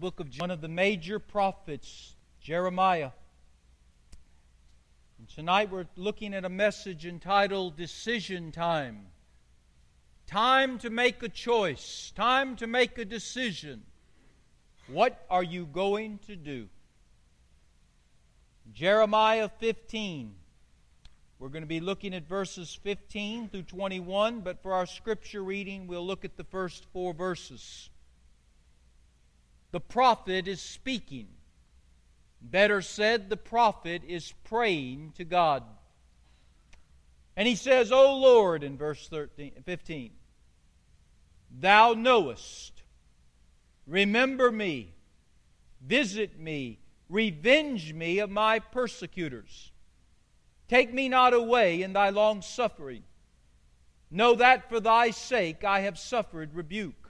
book 0.00 0.18
of 0.18 0.28
one 0.38 0.50
of 0.50 0.62
the 0.62 0.68
major 0.68 1.18
prophets, 1.18 2.16
Jeremiah. 2.40 3.10
And 5.18 5.28
tonight 5.28 5.70
we're 5.70 5.88
looking 5.94 6.32
at 6.32 6.46
a 6.46 6.48
message 6.48 7.04
entitled 7.04 7.76
Decision 7.76 8.50
Time. 8.50 9.08
Time 10.26 10.78
to 10.78 10.88
make 10.88 11.22
a 11.22 11.28
choice, 11.28 12.14
time 12.16 12.56
to 12.56 12.66
make 12.66 12.96
a 12.96 13.04
decision. 13.04 13.82
What 14.88 15.22
are 15.28 15.42
you 15.42 15.66
going 15.66 16.18
to 16.28 16.34
do? 16.34 16.68
Jeremiah 18.72 19.50
15. 19.58 20.34
We're 21.38 21.48
going 21.48 21.62
to 21.62 21.68
be 21.68 21.80
looking 21.80 22.14
at 22.14 22.26
verses 22.26 22.78
15 22.82 23.50
through 23.50 23.64
21, 23.64 24.40
but 24.40 24.62
for 24.62 24.72
our 24.72 24.86
scripture 24.86 25.44
reading, 25.44 25.86
we'll 25.86 26.06
look 26.06 26.24
at 26.24 26.38
the 26.38 26.44
first 26.44 26.86
four 26.90 27.12
verses 27.12 27.90
the 29.72 29.80
prophet 29.80 30.48
is 30.48 30.60
speaking. 30.60 31.28
Better 32.42 32.80
said, 32.82 33.28
the 33.28 33.36
prophet 33.36 34.02
is 34.06 34.32
praying 34.44 35.12
to 35.16 35.24
God. 35.24 35.62
And 37.36 37.46
he 37.46 37.54
says, 37.54 37.92
O 37.92 38.16
Lord, 38.16 38.62
in 38.64 38.76
verse 38.76 39.08
13, 39.08 39.52
15, 39.64 40.10
Thou 41.58 41.94
knowest, 41.94 42.82
remember 43.86 44.50
me, 44.50 44.94
visit 45.80 46.38
me, 46.38 46.78
revenge 47.08 47.92
me 47.92 48.18
of 48.18 48.30
my 48.30 48.58
persecutors. 48.58 49.72
Take 50.68 50.92
me 50.92 51.08
not 51.08 51.34
away 51.34 51.82
in 51.82 51.92
thy 51.92 52.10
long 52.10 52.42
suffering. 52.42 53.02
Know 54.10 54.34
that 54.36 54.68
for 54.68 54.80
thy 54.80 55.10
sake 55.10 55.64
I 55.64 55.80
have 55.80 55.98
suffered 55.98 56.54
rebuke. 56.54 57.09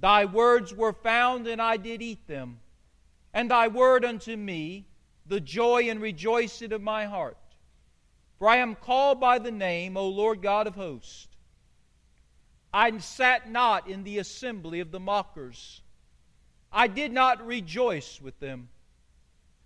Thy 0.00 0.24
words 0.24 0.74
were 0.74 0.94
found, 0.94 1.46
and 1.46 1.60
I 1.60 1.76
did 1.76 2.00
eat 2.00 2.26
them. 2.26 2.60
And 3.32 3.50
thy 3.50 3.68
word 3.68 4.04
unto 4.04 4.34
me, 4.36 4.86
the 5.26 5.40
joy 5.40 5.88
and 5.90 6.00
rejoicing 6.00 6.72
of 6.72 6.80
my 6.80 7.04
heart. 7.04 7.36
For 8.38 8.48
I 8.48 8.56
am 8.56 8.74
called 8.74 9.20
by 9.20 9.38
the 9.38 9.50
name, 9.50 9.96
O 9.96 10.08
Lord 10.08 10.40
God 10.40 10.66
of 10.66 10.74
hosts. 10.74 11.28
I 12.72 12.96
sat 12.98 13.50
not 13.50 13.88
in 13.88 14.04
the 14.04 14.18
assembly 14.18 14.80
of 14.80 14.90
the 14.90 15.00
mockers. 15.00 15.82
I 16.72 16.86
did 16.86 17.12
not 17.12 17.46
rejoice 17.46 18.20
with 18.22 18.38
them. 18.40 18.68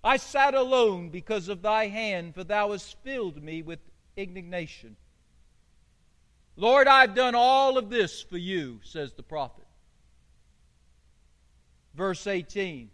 I 0.03 0.17
sat 0.17 0.55
alone 0.55 1.11
because 1.11 1.49
of 1.49 1.63
thy 1.63 1.87
hand, 1.87 2.35
for 2.35 2.45
thou 2.45 2.73
hast 2.73 2.97
filled 3.03 3.43
me 3.43 3.63
with 3.63 3.79
indignation. 4.17 4.97
Lord, 6.57 6.89
I've 6.89 7.15
done 7.15 7.35
all 7.35 7.79
of 7.79 7.91
this 7.91 8.23
for 8.23 8.39
you, 8.39 8.81
says 8.83 9.13
the 9.13 9.23
prophet. 9.23 9.64
Verse 11.95 12.27
18 12.27 12.91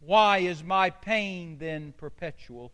Why 0.00 0.38
is 0.38 0.62
my 0.64 0.90
pain 0.90 1.58
then 1.58 1.92
perpetual? 1.96 2.72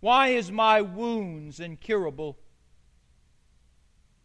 Why 0.00 0.28
is 0.28 0.50
my 0.50 0.80
wounds 0.80 1.60
incurable? 1.60 2.38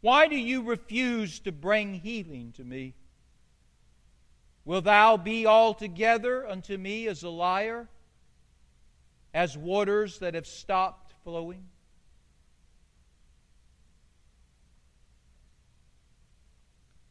Why 0.01 0.27
do 0.27 0.35
you 0.35 0.63
refuse 0.63 1.39
to 1.39 1.51
bring 1.51 1.95
healing 1.95 2.53
to 2.57 2.63
me? 2.63 2.93
Will 4.65 4.81
thou 4.81 5.17
be 5.17 5.45
altogether 5.45 6.47
unto 6.47 6.77
me 6.77 7.07
as 7.07 7.23
a 7.23 7.29
liar, 7.29 7.89
as 9.33 9.57
waters 9.57 10.19
that 10.19 10.35
have 10.35 10.47
stopped 10.47 11.13
flowing? 11.23 11.65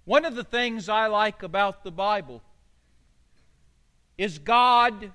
One 0.05 0.25
of 0.25 0.35
the 0.35 0.45
things 0.45 0.89
I 0.89 1.07
like 1.07 1.43
about 1.43 1.85
the 1.85 1.93
Bible 1.93 2.43
is 4.19 4.39
God 4.39 5.13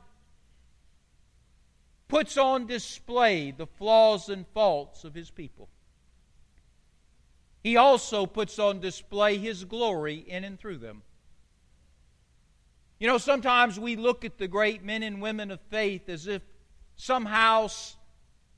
puts 2.07 2.38
on 2.38 2.67
display 2.67 3.52
the 3.52 3.67
flaws 3.67 4.30
and 4.30 4.45
faults 4.53 5.03
of 5.03 5.14
His 5.14 5.30
people. 5.30 5.67
He 7.64 7.76
also 7.76 8.26
puts 8.26 8.59
on 8.59 8.80
display 8.80 9.37
His 9.37 9.65
glory 9.65 10.23
in 10.26 10.43
and 10.45 10.58
through 10.58 10.77
them. 10.77 11.02
You 12.99 13.08
know, 13.08 13.17
sometimes 13.17 13.80
we 13.80 13.95
look 13.95 14.26
at 14.26 14.37
the 14.37 14.47
great 14.47 14.83
men 14.83 15.03
and 15.03 15.21
women 15.21 15.52
of 15.52 15.59
faith 15.70 16.09
as 16.09 16.27
if 16.27 16.42
somehow 16.95 17.67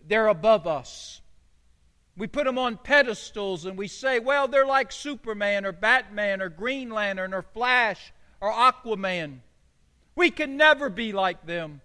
they're 0.07 0.27
above 0.27 0.65
us. 0.67 1.21
We 2.19 2.27
put 2.27 2.43
them 2.43 2.57
on 2.57 2.75
pedestals 2.75 3.65
and 3.65 3.77
we 3.77 3.87
say, 3.87 4.19
well, 4.19 4.49
they're 4.49 4.65
like 4.65 4.91
Superman 4.91 5.65
or 5.65 5.71
Batman 5.71 6.41
or 6.41 6.49
Green 6.49 6.89
Lantern 6.89 7.33
or 7.33 7.41
Flash 7.41 8.11
or 8.41 8.51
Aquaman. 8.51 9.39
We 10.17 10.29
can 10.29 10.57
never 10.57 10.89
be 10.89 11.13
like 11.13 11.45
them. 11.45 11.79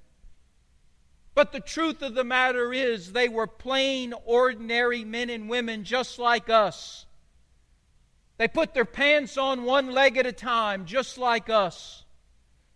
But 1.36 1.52
the 1.52 1.60
truth 1.60 2.02
of 2.02 2.16
the 2.16 2.24
matter 2.24 2.72
is, 2.72 3.12
they 3.12 3.28
were 3.28 3.46
plain, 3.46 4.12
ordinary 4.24 5.04
men 5.04 5.30
and 5.30 5.48
women 5.48 5.84
just 5.84 6.18
like 6.18 6.50
us. 6.50 7.06
They 8.36 8.48
put 8.48 8.74
their 8.74 8.84
pants 8.84 9.38
on 9.38 9.62
one 9.62 9.92
leg 9.92 10.16
at 10.16 10.26
a 10.26 10.32
time, 10.32 10.84
just 10.84 11.16
like 11.16 11.48
us. 11.48 12.04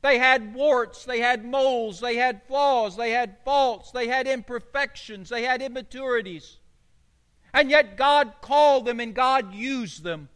They 0.00 0.18
had 0.18 0.54
warts, 0.54 1.04
they 1.04 1.18
had 1.18 1.44
moles, 1.44 1.98
they 1.98 2.14
had 2.14 2.40
flaws, 2.46 2.96
they 2.96 3.10
had 3.10 3.38
faults, 3.44 3.90
they 3.90 4.06
had 4.06 4.28
imperfections, 4.28 5.28
they 5.28 5.42
had 5.42 5.60
immaturities. 5.60 6.58
And 7.58 7.72
yet 7.72 7.96
God 7.96 8.34
called 8.40 8.84
them 8.84 9.00
and 9.00 9.12
God 9.12 9.52
used 9.52 10.04
them. 10.04 10.28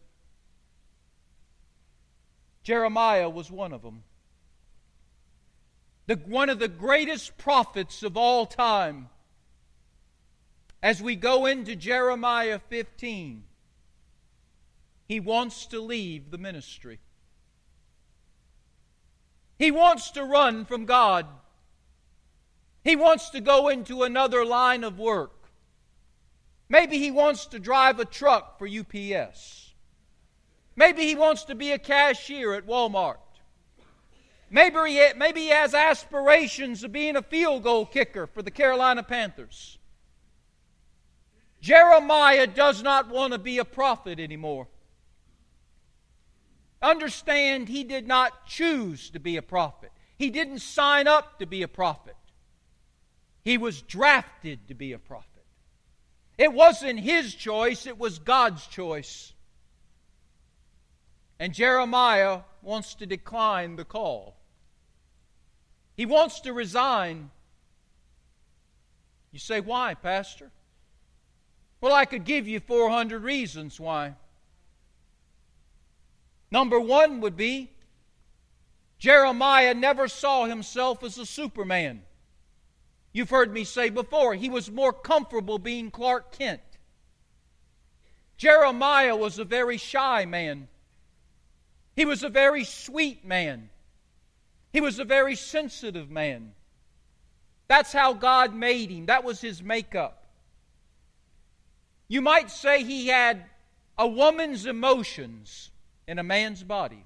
Jeremiah 2.63 3.29
was 3.29 3.49
one 3.49 3.71
of 3.71 3.81
them. 3.81 4.03
The, 6.05 6.15
one 6.15 6.49
of 6.49 6.59
the 6.59 6.67
greatest 6.67 7.37
prophets 7.37 8.03
of 8.03 8.17
all 8.17 8.45
time. 8.45 9.07
As 10.81 11.01
we 11.01 11.15
go 11.15 11.45
into 11.45 11.77
Jeremiah 11.77 12.59
15, 12.59 13.43
he 15.07 15.19
wants 15.21 15.65
to 15.67 15.79
leave 15.79 16.29
the 16.29 16.37
ministry. 16.37 16.99
He 19.57 19.71
wants 19.71 20.11
to 20.11 20.25
run 20.25 20.65
from 20.65 20.83
God. 20.83 21.25
He 22.83 22.97
wants 22.97 23.29
to 23.29 23.39
go 23.39 23.69
into 23.69 24.03
another 24.03 24.43
line 24.43 24.83
of 24.83 24.99
work. 24.99 25.42
Maybe 26.73 26.97
he 26.97 27.11
wants 27.11 27.45
to 27.45 27.59
drive 27.59 27.99
a 27.99 28.05
truck 28.05 28.57
for 28.57 28.67
UPS. 28.67 29.75
Maybe 30.75 31.03
he 31.03 31.13
wants 31.13 31.43
to 31.43 31.53
be 31.53 31.71
a 31.71 31.77
cashier 31.77 32.55
at 32.55 32.65
Walmart. 32.65 33.17
Maybe 34.49 34.79
he, 34.87 35.13
maybe 35.15 35.41
he 35.41 35.49
has 35.49 35.75
aspirations 35.75 36.83
of 36.83 36.91
being 36.91 37.15
a 37.15 37.21
field 37.21 37.61
goal 37.61 37.85
kicker 37.85 38.25
for 38.25 38.41
the 38.41 38.49
Carolina 38.49 39.03
Panthers. 39.03 39.77
Jeremiah 41.61 42.47
does 42.47 42.81
not 42.81 43.07
want 43.07 43.33
to 43.33 43.39
be 43.39 43.59
a 43.59 43.65
prophet 43.65 44.19
anymore. 44.19 44.67
Understand, 46.81 47.69
he 47.69 47.83
did 47.83 48.07
not 48.07 48.47
choose 48.47 49.11
to 49.11 49.19
be 49.19 49.37
a 49.37 49.43
prophet. 49.43 49.91
He 50.17 50.31
didn't 50.31 50.61
sign 50.61 51.07
up 51.07 51.37
to 51.37 51.45
be 51.45 51.61
a 51.61 51.67
prophet. 51.67 52.15
He 53.43 53.59
was 53.59 53.83
drafted 53.83 54.67
to 54.69 54.73
be 54.73 54.91
a 54.91 54.97
prophet. 54.97 55.32
It 56.37 56.51
wasn't 56.51 56.99
his 56.99 57.35
choice, 57.35 57.85
it 57.85 57.97
was 57.97 58.19
God's 58.19 58.65
choice. 58.67 59.33
And 61.39 61.53
Jeremiah 61.53 62.41
wants 62.61 62.95
to 62.95 63.05
decline 63.05 63.75
the 63.75 63.85
call. 63.85 64.35
He 65.95 66.05
wants 66.05 66.39
to 66.41 66.53
resign. 66.53 67.29
You 69.31 69.39
say, 69.39 69.59
why, 69.59 69.93
Pastor? 69.93 70.51
Well, 71.81 71.93
I 71.93 72.05
could 72.05 72.23
give 72.23 72.47
you 72.47 72.59
400 72.59 73.21
reasons 73.21 73.79
why. 73.79 74.15
Number 76.49 76.79
one 76.79 77.19
would 77.21 77.35
be 77.35 77.69
Jeremiah 78.99 79.73
never 79.73 80.07
saw 80.07 80.45
himself 80.45 81.03
as 81.03 81.17
a 81.17 81.25
Superman. 81.25 82.03
You've 83.13 83.29
heard 83.29 83.53
me 83.53 83.63
say 83.63 83.89
before, 83.89 84.33
he 84.33 84.49
was 84.49 84.71
more 84.71 84.91
comfortable 84.91 85.59
being 85.59 85.91
Clark 85.91 86.31
Kent. 86.35 86.61
Jeremiah 88.37 89.15
was 89.15 89.37
a 89.37 89.45
very 89.45 89.77
shy 89.77 90.25
man. 90.25 90.67
He 91.95 92.05
was 92.05 92.23
a 92.23 92.29
very 92.29 92.63
sweet 92.63 93.23
man. 93.23 93.69
He 94.71 94.81
was 94.81 94.97
a 94.97 95.05
very 95.05 95.35
sensitive 95.35 96.09
man. 96.09 96.53
That's 97.67 97.93
how 97.93 98.13
God 98.13 98.55
made 98.55 98.89
him. 98.89 99.05
That 99.05 99.23
was 99.23 99.39
his 99.39 99.61
makeup. 99.61 100.25
You 102.07 102.21
might 102.21 102.49
say 102.49 102.83
he 102.83 103.07
had 103.07 103.45
a 103.97 104.07
woman's 104.07 104.65
emotions 104.65 105.69
in 106.07 106.17
a 106.17 106.23
man's 106.23 106.63
body. 106.63 107.05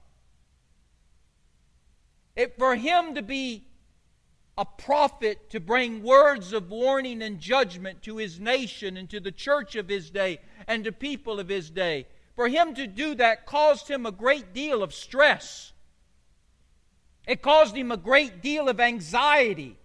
It, 2.35 2.57
for 2.57 2.75
him 2.75 3.15
to 3.15 3.21
be 3.21 3.65
a 4.57 4.65
prophet 4.65 5.49
to 5.51 5.59
bring 5.59 6.01
words 6.01 6.51
of 6.51 6.71
warning 6.71 7.21
and 7.21 7.39
judgment 7.39 8.01
to 8.01 8.17
his 8.17 8.39
nation 8.39 8.97
and 8.97 9.09
to 9.09 9.19
the 9.19 9.31
church 9.31 9.75
of 9.75 9.87
his 9.87 10.09
day 10.09 10.39
and 10.67 10.83
to 10.83 10.91
people 10.91 11.39
of 11.39 11.47
his 11.47 11.69
day. 11.69 12.07
For 12.35 12.47
him 12.47 12.73
to 12.75 12.87
do 12.87 13.15
that 13.15 13.45
caused 13.45 13.87
him 13.87 14.05
a 14.05 14.11
great 14.11 14.53
deal 14.53 14.81
of 14.81 14.93
stress. 14.93 15.73
It 17.27 17.41
caused 17.41 17.75
him 17.75 17.91
a 17.91 17.97
great 17.97 18.41
deal 18.41 18.69
of 18.69 18.79
anxiety. 18.79 19.77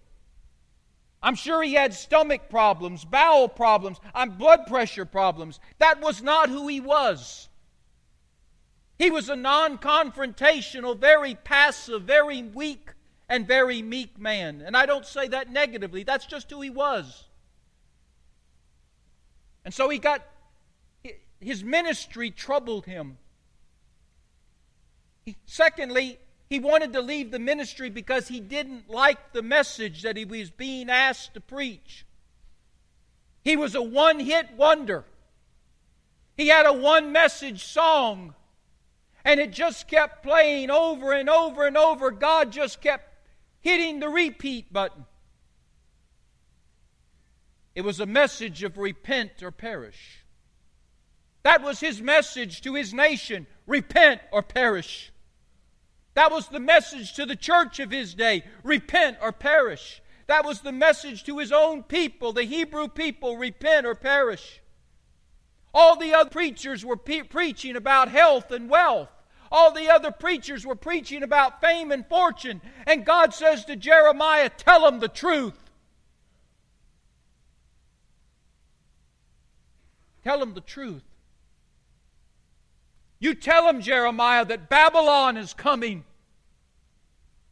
I'm 1.21 1.35
sure 1.35 1.61
he 1.61 1.73
had 1.73 1.93
stomach 1.93 2.49
problems, 2.49 3.05
bowel 3.05 3.47
problems, 3.47 3.99
and 4.13 4.37
blood 4.37 4.65
pressure 4.67 5.05
problems. 5.05 5.59
That 5.77 6.01
was 6.01 6.21
not 6.21 6.49
who 6.49 6.67
he 6.67 6.79
was. 6.79 7.47
He 8.97 9.09
was 9.09 9.29
a 9.29 9.35
non 9.35 9.77
confrontational, 9.77 10.97
very 10.97 11.35
passive, 11.35 12.03
very 12.03 12.43
weak, 12.43 12.92
and 13.33 13.47
very 13.47 13.81
meek 13.81 14.19
man. 14.19 14.61
And 14.63 14.77
I 14.77 14.85
don't 14.85 15.07
say 15.07 15.27
that 15.29 15.51
negatively, 15.51 16.03
that's 16.03 16.27
just 16.27 16.51
who 16.51 16.61
he 16.61 16.69
was. 16.69 17.23
And 19.65 19.73
so 19.73 19.89
he 19.89 19.97
got, 19.97 20.21
his 21.39 21.63
ministry 21.63 22.29
troubled 22.29 22.85
him. 22.85 23.17
He, 25.25 25.35
secondly, 25.47 26.19
he 26.47 26.59
wanted 26.59 26.93
to 26.93 27.01
leave 27.01 27.31
the 27.31 27.39
ministry 27.39 27.89
because 27.89 28.27
he 28.27 28.39
didn't 28.39 28.87
like 28.87 29.33
the 29.33 29.41
message 29.41 30.03
that 30.03 30.15
he 30.15 30.25
was 30.25 30.51
being 30.51 30.91
asked 30.91 31.33
to 31.33 31.41
preach. 31.41 32.05
He 33.43 33.55
was 33.55 33.73
a 33.73 33.81
one 33.81 34.19
hit 34.19 34.51
wonder. 34.55 35.05
He 36.37 36.49
had 36.49 36.67
a 36.67 36.73
one 36.73 37.11
message 37.11 37.63
song, 37.65 38.35
and 39.25 39.39
it 39.39 39.51
just 39.51 39.87
kept 39.87 40.21
playing 40.21 40.69
over 40.69 41.13
and 41.13 41.27
over 41.27 41.65
and 41.65 41.77
over. 41.77 42.11
God 42.11 42.51
just 42.51 42.79
kept 42.79 43.12
hitting 43.63 43.99
the 43.99 44.09
repeat 44.09 44.71
button. 44.71 45.05
It 47.73 47.81
was 47.81 47.99
a 47.99 48.05
message 48.05 48.61
of 48.61 48.77
repent 48.77 49.41
or 49.41 49.49
perish. 49.49 50.23
That 51.41 51.63
was 51.63 51.79
his 51.79 52.01
message 52.01 52.61
to 52.61 52.75
his 52.75 52.93
nation 52.93 53.47
repent 53.65 54.21
or 54.31 54.43
perish. 54.43 55.11
That 56.13 56.31
was 56.31 56.49
the 56.49 56.59
message 56.59 57.13
to 57.13 57.25
the 57.25 57.35
church 57.35 57.79
of 57.79 57.89
his 57.89 58.13
day 58.13 58.43
repent 58.63 59.17
or 59.21 59.31
perish. 59.31 60.01
That 60.27 60.45
was 60.45 60.61
the 60.61 60.71
message 60.71 61.23
to 61.23 61.39
his 61.39 61.51
own 61.51 61.83
people, 61.83 62.33
the 62.33 62.43
Hebrew 62.43 62.87
people 62.87 63.37
repent 63.37 63.85
or 63.85 63.95
perish. 63.95 64.61
All 65.73 65.95
the 65.95 66.13
other 66.13 66.29
preachers 66.29 66.85
were 66.85 66.97
pe- 66.97 67.23
preaching 67.23 67.75
about 67.75 68.09
health 68.09 68.51
and 68.51 68.69
wealth. 68.69 69.09
All 69.55 69.71
the 69.71 69.87
other 69.87 70.09
preachers 70.09 70.65
were 70.65 70.75
preaching 70.75 71.21
about 71.21 71.61
fame 71.61 71.91
and 71.91 72.03
fortune. 72.07 72.59
And 72.87 73.05
God 73.05 73.35
says 73.35 73.63
to 73.65 73.75
Jeremiah, 73.75 74.49
Tell 74.49 74.81
them 74.81 74.99
the 74.99 75.07
truth. 75.07 75.53
Tell 80.23 80.39
them 80.39 80.55
the 80.55 80.61
truth. 80.61 81.03
You 83.19 83.35
tell 83.35 83.67
them, 83.67 83.79
Jeremiah, 83.79 84.43
that 84.43 84.69
Babylon 84.69 85.37
is 85.37 85.53
coming. 85.53 86.03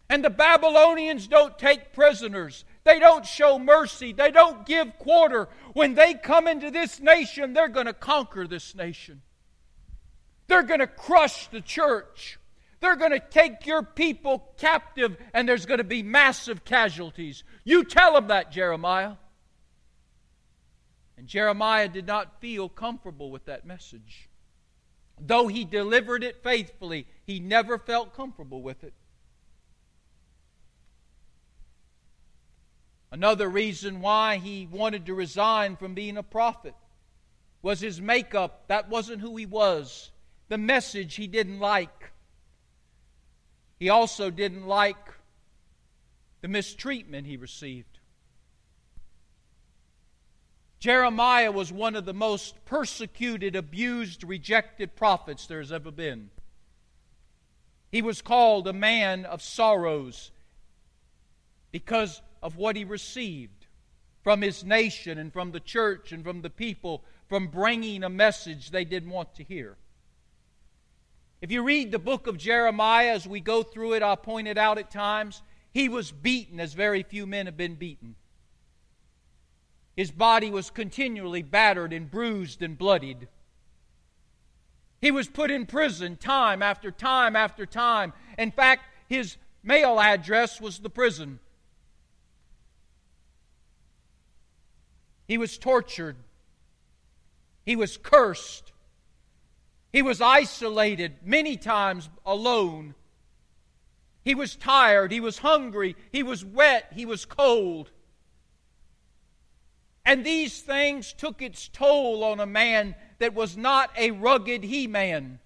And 0.10 0.26
the 0.26 0.32
Babylonians 0.32 1.28
don't 1.28 1.60
take 1.60 1.94
prisoners. 1.94 2.66
They 2.84 2.98
don't 3.00 3.28
show 3.28 3.60
mercy. 3.60 4.12
They 4.12 4.32
don't 4.32 4.66
give 4.66 4.98
quarter. 4.98 5.50
When 5.74 5.94
they 5.94 6.16
come 6.16 6.48
into 6.48 6.72
this 6.72 7.00
nation, 7.00 7.54
they're 7.54 7.68
going 7.68 7.86
to 7.86 7.94
conquer 7.94 8.48
this 8.48 8.74
nation. 8.74 9.22
They're 10.52 10.64
going 10.64 10.82
to 10.82 10.88
crush 10.88 11.48
the 11.48 11.62
church. 11.62 12.38
They're 12.82 12.98
going 12.98 13.12
to 13.12 13.22
take 13.22 13.66
your 13.66 13.84
people 13.84 14.52
captive, 14.58 15.16
and 15.34 15.48
there's 15.48 15.66
going 15.66 15.78
to 15.78 15.86
be 15.86 16.04
massive 16.04 16.66
casualties. 16.66 17.46
You 17.64 17.86
tell 17.86 18.16
them 18.16 18.28
that, 18.28 18.52
Jeremiah. 18.52 19.14
And 21.18 21.26
Jeremiah 21.26 21.88
did 21.88 22.06
not 22.06 22.42
feel 22.42 22.68
comfortable 22.68 23.32
with 23.32 23.46
that 23.46 23.66
message. 23.66 24.28
Though 25.18 25.48
he 25.48 25.64
delivered 25.64 26.22
it 26.22 26.44
faithfully, 26.44 27.08
he 27.26 27.40
never 27.40 27.78
felt 27.78 28.14
comfortable 28.14 28.62
with 28.62 28.84
it. 28.84 28.94
Another 33.10 33.48
reason 33.48 34.02
why 34.02 34.36
he 34.36 34.68
wanted 34.70 35.06
to 35.06 35.14
resign 35.14 35.78
from 35.78 35.94
being 35.94 36.18
a 36.18 36.24
prophet 36.24 36.76
was 37.62 37.80
his 37.80 38.02
makeup. 38.02 38.66
That 38.68 38.90
wasn't 38.90 39.22
who 39.22 39.38
he 39.38 39.46
was. 39.46 40.12
The 40.52 40.58
message 40.58 41.16
he 41.16 41.28
didn't 41.28 41.62
like. 41.62 42.12
He 43.80 43.88
also 43.88 44.30
didn't 44.30 44.68
like 44.68 44.98
the 46.42 46.50
mistreatment 46.50 47.26
he 47.26 47.38
received. 47.38 48.00
Jeremiah 50.78 51.54
was 51.54 51.72
one 51.72 51.96
of 51.96 52.04
the 52.04 52.14
most 52.14 52.66
persecuted, 52.66 53.56
abused, 53.56 54.26
rejected 54.26 54.94
prophets 54.98 55.48
there 55.48 55.60
has 55.60 55.72
ever 55.72 55.90
been. 55.90 56.32
He 57.90 58.02
was 58.02 58.22
called 58.22 58.68
a 58.68 58.74
man 58.74 59.24
of 59.24 59.42
sorrows 59.42 60.32
because 61.72 62.22
of 62.44 62.58
what 62.58 62.76
he 62.76 62.84
received 62.84 63.68
from 64.22 64.42
his 64.42 64.66
nation 64.66 65.18
and 65.18 65.32
from 65.32 65.54
the 65.54 65.62
church 65.62 66.12
and 66.12 66.26
from 66.26 66.42
the 66.42 66.50
people 66.50 67.06
from 67.30 67.48
bringing 67.48 68.04
a 68.04 68.10
message 68.10 68.72
they 68.72 68.84
didn't 68.84 69.12
want 69.12 69.34
to 69.36 69.46
hear. 69.46 69.78
If 71.42 71.52
you 71.52 71.64
read 71.64 71.92
the 71.92 72.00
book 72.00 72.28
of 72.28 72.38
Jeremiah 72.38 73.14
as 73.14 73.28
we 73.28 73.40
go 73.40 73.64
through 73.64 73.94
it, 73.94 74.04
I'll 74.04 74.16
point 74.16 74.48
it 74.48 74.60
out 74.60 74.78
at 74.78 74.92
times. 74.92 75.42
He 75.74 75.90
was 75.90 76.12
beaten 76.12 76.60
as 76.60 76.74
very 76.74 77.02
few 77.02 77.26
men 77.26 77.48
have 77.48 77.58
been 77.58 77.76
beaten. 77.76 78.16
His 79.98 80.12
body 80.12 80.52
was 80.52 80.70
continually 80.70 81.42
battered 81.42 81.94
and 81.94 82.10
bruised 82.10 82.62
and 82.62 82.78
bloodied. 82.78 83.28
He 85.02 85.10
was 85.10 85.28
put 85.28 85.50
in 85.50 85.66
prison 85.66 86.16
time 86.16 86.62
after 86.62 86.92
time 86.92 87.36
after 87.36 87.66
time. 87.66 88.14
In 88.38 88.52
fact, 88.52 88.86
his 89.10 89.38
mail 89.64 90.00
address 90.00 90.62
was 90.62 90.80
the 90.80 90.90
prison. 90.92 91.40
He 95.28 95.40
was 95.40 95.58
tortured. 95.58 96.18
He 97.66 97.76
was 97.76 97.98
cursed. 97.98 98.71
He 99.92 100.02
was 100.02 100.22
isolated, 100.22 101.16
many 101.24 101.58
times 101.58 102.10
alone. 102.26 102.96
He 104.24 104.36
was 104.36 104.56
tired. 104.56 105.12
He 105.12 105.20
was 105.20 105.40
hungry. 105.40 105.96
He 106.12 106.24
was 106.24 106.46
wet. 106.46 106.92
He 106.94 107.06
was 107.06 107.26
cold. 107.26 107.92
And 110.06 110.26
these 110.26 110.62
things 110.62 111.14
took 111.14 111.42
its 111.42 111.68
toll 111.68 112.24
on 112.24 112.40
a 112.40 112.46
man 112.46 112.96
that 113.20 113.34
was 113.34 113.58
not 113.58 113.92
a 113.98 114.12
rugged 114.12 114.64
he 114.64 114.88
man. 114.88 115.40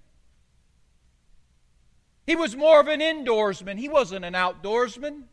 He 2.25 2.35
was 2.35 2.55
more 2.55 2.79
of 2.79 2.87
an 2.87 3.01
indoorsman, 3.01 3.77
he 3.77 3.89
wasn't 3.89 4.25
an 4.25 4.33
outdoorsman. 4.33 5.23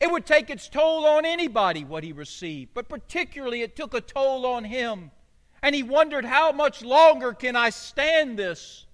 It 0.00 0.12
would 0.12 0.26
take 0.26 0.48
its 0.48 0.68
toll 0.68 1.04
on 1.06 1.24
anybody 1.24 1.82
what 1.82 2.04
he 2.04 2.12
received, 2.12 2.72
but 2.72 2.88
particularly 2.88 3.62
it 3.62 3.74
took 3.74 3.94
a 3.94 4.00
toll 4.00 4.46
on 4.46 4.62
him. 4.64 5.10
And 5.62 5.74
he 5.74 5.82
wondered, 5.82 6.24
how 6.24 6.52
much 6.52 6.82
longer 6.82 7.32
can 7.32 7.56
I 7.56 7.70
stand 7.70 8.38
this? 8.38 8.86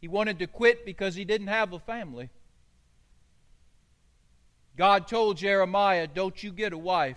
He 0.00 0.08
wanted 0.08 0.38
to 0.40 0.46
quit 0.46 0.84
because 0.84 1.14
he 1.14 1.24
didn't 1.24 1.46
have 1.46 1.72
a 1.72 1.78
family. 1.78 2.28
God 4.76 5.08
told 5.08 5.38
Jeremiah, 5.38 6.06
Don't 6.06 6.42
you 6.42 6.52
get 6.52 6.72
a 6.72 6.78
wife. 6.78 7.16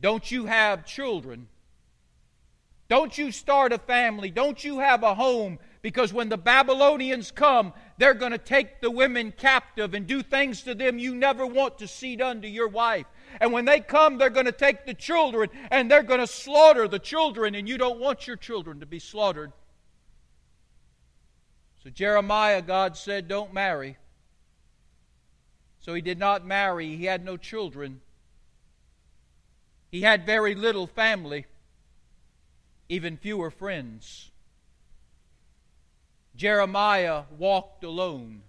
Don't 0.00 0.30
you 0.30 0.46
have 0.46 0.84
children. 0.84 1.48
Don't 2.88 3.18
you 3.18 3.32
start 3.32 3.72
a 3.72 3.78
family. 3.78 4.30
Don't 4.30 4.62
you 4.62 4.78
have 4.78 5.02
a 5.02 5.14
home. 5.14 5.58
Because 5.82 6.12
when 6.12 6.28
the 6.28 6.38
Babylonians 6.38 7.30
come, 7.30 7.72
they're 7.98 8.14
going 8.14 8.32
to 8.32 8.38
take 8.38 8.80
the 8.80 8.90
women 8.90 9.32
captive 9.32 9.94
and 9.94 10.06
do 10.06 10.22
things 10.22 10.62
to 10.62 10.74
them 10.74 10.98
you 10.98 11.14
never 11.14 11.46
want 11.46 11.78
to 11.78 11.88
see 11.88 12.16
done 12.16 12.42
to 12.42 12.48
your 12.48 12.68
wife. 12.68 13.06
And 13.40 13.52
when 13.52 13.64
they 13.64 13.80
come, 13.80 14.18
they're 14.18 14.30
going 14.30 14.46
to 14.46 14.52
take 14.52 14.86
the 14.86 14.94
children 14.94 15.48
and 15.70 15.90
they're 15.90 16.02
going 16.02 16.20
to 16.20 16.26
slaughter 16.26 16.88
the 16.88 16.98
children, 16.98 17.54
and 17.54 17.68
you 17.68 17.78
don't 17.78 17.98
want 17.98 18.26
your 18.26 18.36
children 18.36 18.80
to 18.80 18.86
be 18.86 18.98
slaughtered. 18.98 19.52
So, 21.82 21.90
Jeremiah, 21.90 22.62
God 22.62 22.96
said, 22.96 23.28
Don't 23.28 23.54
marry. 23.54 23.96
So 25.86 25.94
he 25.94 26.00
did 26.00 26.18
not 26.18 26.44
marry. 26.44 26.96
He 26.96 27.04
had 27.04 27.24
no 27.24 27.36
children. 27.36 28.00
He 29.88 30.02
had 30.02 30.26
very 30.26 30.56
little 30.56 30.88
family, 30.88 31.46
even 32.88 33.16
fewer 33.16 33.52
friends. 33.52 34.32
Jeremiah 36.36 37.22
walked 37.38 37.82
alone. 37.82 38.42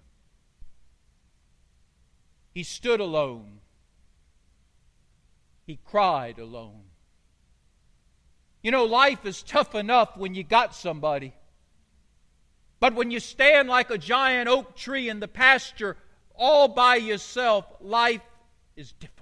He 2.53 2.63
stood 2.63 3.00
alone. 3.00 3.60
He 5.65 5.79
cried 5.86 6.38
alone. 6.38 6.84
You 8.62 8.72
know, 8.72 8.84
life 8.84 9.25
is 9.25 9.41
tough 9.41 9.75
enough 9.75 10.17
when 10.17 10.36
you 10.36 10.44
got 10.44 10.75
somebody. 10.75 11.34
But 12.79 12.94
when 12.94 13.12
you 13.12 13.20
stand 13.20 13.70
like 13.70 13.89
a 13.89 13.98
giant 13.98 14.50
oak 14.50 14.75
tree 14.75 15.08
in 15.10 15.20
the 15.20 15.27
pasture 15.27 15.98
all 16.36 16.67
by 16.67 16.98
yourself, 16.98 17.65
life 17.79 18.22
is 18.75 18.91
difficult. 18.91 19.17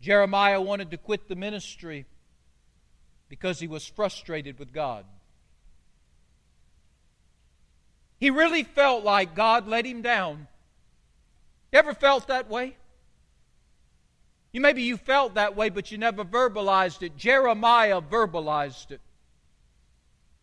Jeremiah 0.00 0.60
wanted 0.60 0.90
to 0.90 0.96
quit 0.96 1.28
the 1.28 1.36
ministry 1.36 2.06
because 3.30 3.60
he 3.60 3.68
was 3.68 3.86
frustrated 3.86 4.58
with 4.58 4.74
God. 4.74 5.06
He 8.18 8.28
really 8.28 8.64
felt 8.64 9.02
like 9.02 9.34
God 9.34 9.66
let 9.66 9.86
him 9.86 10.02
down. 10.02 10.48
You 11.72 11.78
ever 11.78 11.94
felt 11.94 12.26
that 12.26 12.50
way? 12.50 12.76
You 14.52 14.60
maybe 14.60 14.82
you 14.82 14.96
felt 14.96 15.34
that 15.34 15.56
way, 15.56 15.70
but 15.70 15.92
you 15.92 15.96
never 15.96 16.24
verbalized 16.24 17.02
it. 17.02 17.16
Jeremiah 17.16 18.02
verbalized 18.02 18.90
it. 18.90 19.00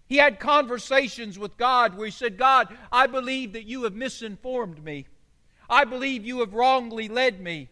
He 0.08 0.16
had 0.16 0.40
conversations 0.40 1.38
with 1.38 1.58
God 1.58 1.96
where 1.96 2.06
he 2.06 2.12
said, 2.12 2.38
God, 2.38 2.76
I 2.90 3.08
believe 3.08 3.54
that 3.54 3.66
you 3.66 3.84
have 3.84 3.94
misinformed 3.94 4.82
me. 4.82 5.06
I 5.70 5.84
believe 5.84 6.26
you 6.26 6.40
have 6.40 6.54
wrongly 6.54 7.10
led 7.10 7.42
me. 7.42 7.68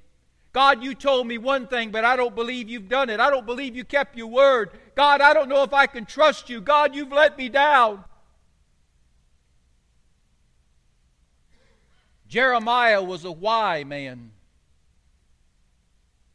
God, 0.55 0.81
you 0.81 0.95
told 0.95 1.27
me 1.27 1.38
one 1.38 1.67
thing, 1.67 1.91
but 1.91 2.05
I 2.05 2.15
don't 2.15 2.33
believe 2.33 2.69
you've 2.69 2.88
done 2.88 3.09
it. 3.09 3.19
I 3.19 3.29
don't 3.29 3.45
believe 3.45 3.75
you 3.75 3.83
kept 3.83 4.15
your 4.15 4.27
word. 4.27 4.69
God, 4.95 5.19
I 5.19 5.33
don't 5.33 5.50
know 5.50 5.63
if 5.63 5.74
I 5.74 5.85
can 5.85 6.05
trust 6.05 6.50
you. 6.50 6.62
God, 6.62 6.95
you've 6.95 7.12
let 7.12 7.38
me 7.38 7.50
down. 7.50 8.05
Jeremiah 12.29 13.03
was 13.03 13.25
a 13.25 13.33
why 13.33 13.83
man. 13.83 14.31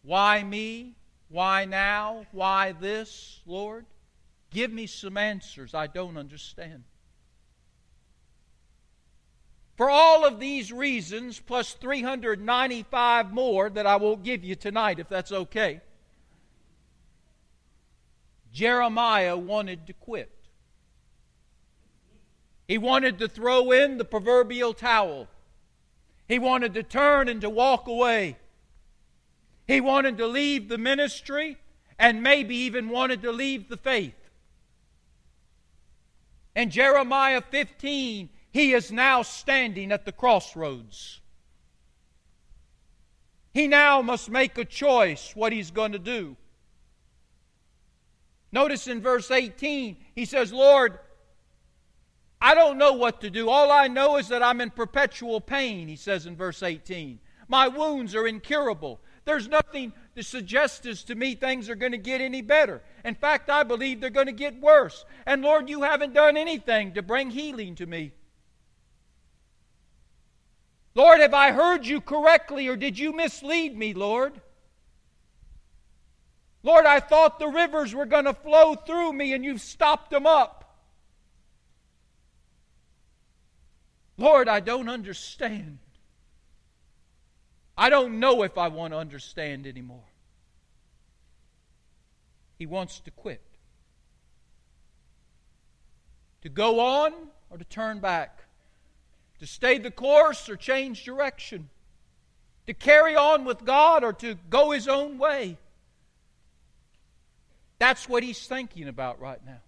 Why 0.03 0.43
me? 0.43 0.97
Why 1.31 1.65
now? 1.65 2.27
Why 2.33 2.73
this, 2.73 3.41
Lord? 3.47 3.87
Give 4.51 4.71
me 4.71 4.87
some 4.87 5.17
answers 5.17 5.73
I 5.73 5.87
don't 5.87 6.19
understand. 6.19 6.85
For 9.81 9.89
all 9.89 10.27
of 10.27 10.39
these 10.39 10.71
reasons, 10.71 11.41
plus 11.41 11.73
395 11.73 13.33
more 13.33 13.71
that 13.71 13.87
I 13.87 13.97
won't 13.97 14.23
give 14.23 14.45
you 14.45 14.55
tonight, 14.55 14.99
if 14.99 15.09
that's 15.09 15.33
okay, 15.33 15.81
Jeremiah 18.53 19.39
wanted 19.39 19.87
to 19.87 19.95
quit. 19.95 20.31
He 22.69 22.77
wanted 22.77 23.21
to 23.21 23.29
throw 23.29 23.71
in 23.71 23.97
the 23.97 24.05
proverbial 24.05 24.75
towel. 24.75 25.29
He 26.29 26.39
wanted 26.39 26.75
to 26.75 26.83
turn 26.83 27.31
and 27.31 27.41
to 27.41 27.49
walk 27.49 27.89
away. 27.89 28.37
He 29.67 29.81
wanted 29.81 30.19
to 30.19 30.27
leave 30.27 30.69
the 30.69 30.77
ministry 30.77 31.57
and 31.99 32.23
maybe 32.23 32.55
even 32.55 32.91
wanted 32.91 33.23
to 33.23 33.33
leave 33.33 33.71
the 33.71 33.79
faith. 33.79 34.29
In 36.55 36.69
Jeremiah 36.69 37.41
15, 37.41 38.29
he 38.53 38.73
is 38.73 38.91
now 38.91 39.23
standing 39.23 39.93
at 39.93 40.05
the 40.05 40.13
crossroads. 40.13 41.21
He 43.53 43.67
now 43.67 44.03
must 44.03 44.31
make 44.31 44.59
a 44.59 44.65
choice 44.65 45.33
what 45.35 45.53
he's 45.53 45.71
going 45.71 45.93
to 45.93 45.99
do. 45.99 46.37
Notice 48.53 48.89
in 48.89 49.01
verse 49.01 49.31
18, 49.31 49.97
he 50.15 50.25
says, 50.25 50.53
Lord, 50.53 50.99
I 52.41 52.55
don't 52.55 52.79
know 52.79 52.95
what 52.95 53.21
to 53.21 53.31
do. 53.31 53.49
All 53.49 53.71
I 53.71 53.87
know 53.89 54.17
is 54.17 54.29
that 54.29 54.43
I'm 54.43 54.61
in 54.61 54.71
perpetual 54.71 55.41
pain, 55.41 55.89
he 55.89 55.97
says 55.97 56.27
in 56.27 56.37
verse 56.37 56.63
18. 56.63 57.21
My 57.49 57.69
wounds 57.69 58.15
are 58.15 58.27
incurable. 58.27 59.01
There's 59.25 59.49
nothing 59.49 59.93
to 60.17 60.23
suggest 60.23 60.87
as 60.87 61.05
to 61.05 61.15
me 61.15 61.35
things 61.35 61.69
are 61.69 61.75
going 61.75 61.93
to 61.93 61.99
get 61.99 62.21
any 62.21 62.43
better. 62.43 62.83
In 63.05 63.15
fact, 63.15 63.51
I 63.51 63.63
believe 63.63 64.01
they're 64.01 64.11
going 64.11 64.27
to 64.27 64.33
get 64.33 64.61
worse. 64.61 65.05
And 65.27 65.43
Lord, 65.43 65.69
you 65.69 65.83
haven't 65.83 66.15
done 66.15 66.37
anything 66.37 66.95
to 66.95 67.03
bring 67.03 67.31
healing 67.31 67.75
to 67.77 67.87
me. 67.87 68.13
Lord, 70.95 71.21
have 71.21 71.35
I 71.35 71.53
heard 71.53 71.87
you 71.87 72.01
correctly 72.01 72.69
or 72.69 72.77
did 72.77 72.99
you 72.99 73.13
mislead 73.13 73.77
me, 73.77 73.95
Lord? 73.95 74.41
Lord, 76.63 76.85
I 76.85 77.01
thought 77.01 77.39
the 77.39 77.49
rivers 77.49 77.95
were 77.95 78.07
going 78.07 78.27
to 78.27 78.35
flow 78.35 78.75
through 78.75 79.13
me 79.13 79.33
and 79.33 79.45
you've 79.45 79.61
stopped 79.61 80.11
them 80.11 80.27
up. 80.27 80.79
Lord, 84.19 84.49
I 84.49 84.61
don't 84.61 84.89
understand. 84.89 85.79
I 87.79 87.89
don't 87.89 88.21
know 88.21 88.43
if 88.43 88.59
I 88.59 88.69
want 88.69 88.93
to 88.93 88.99
understand 88.99 89.67
anymore. 89.67 90.05
He 92.59 92.67
wants 92.67 93.01
to 93.01 93.11
quit. 93.11 93.41
To 96.43 96.51
go 96.51 96.81
on 96.81 97.15
or 97.49 97.57
to 97.57 97.65
turn 97.65 98.01
back. 98.01 98.45
To 99.41 99.47
stay 99.47 99.79
the 99.79 99.91
course 99.91 100.49
or 100.49 100.57
change 100.57 101.05
direction. 101.05 101.69
To 102.67 102.75
carry 102.75 103.17
on 103.17 103.45
with 103.45 103.65
God 103.65 104.05
or 104.05 104.13
to 104.15 104.37
go 104.49 104.71
his 104.71 104.87
own 104.87 105.19
way. 105.19 105.57
That's 107.79 108.09
what 108.09 108.23
he's 108.23 108.47
thinking 108.47 108.87
about 108.87 109.21
right 109.21 109.45
now. 109.45 109.61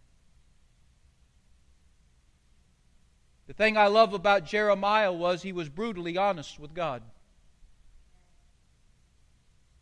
The 3.47 3.55
thing 3.55 3.77
I 3.77 3.87
love 3.89 4.15
about 4.15 4.47
Jeremiah 4.47 5.13
was 5.13 5.43
he 5.43 5.53
was 5.53 5.69
brutally 5.69 6.17
honest 6.17 6.61
with 6.61 6.75
God. 6.75 7.03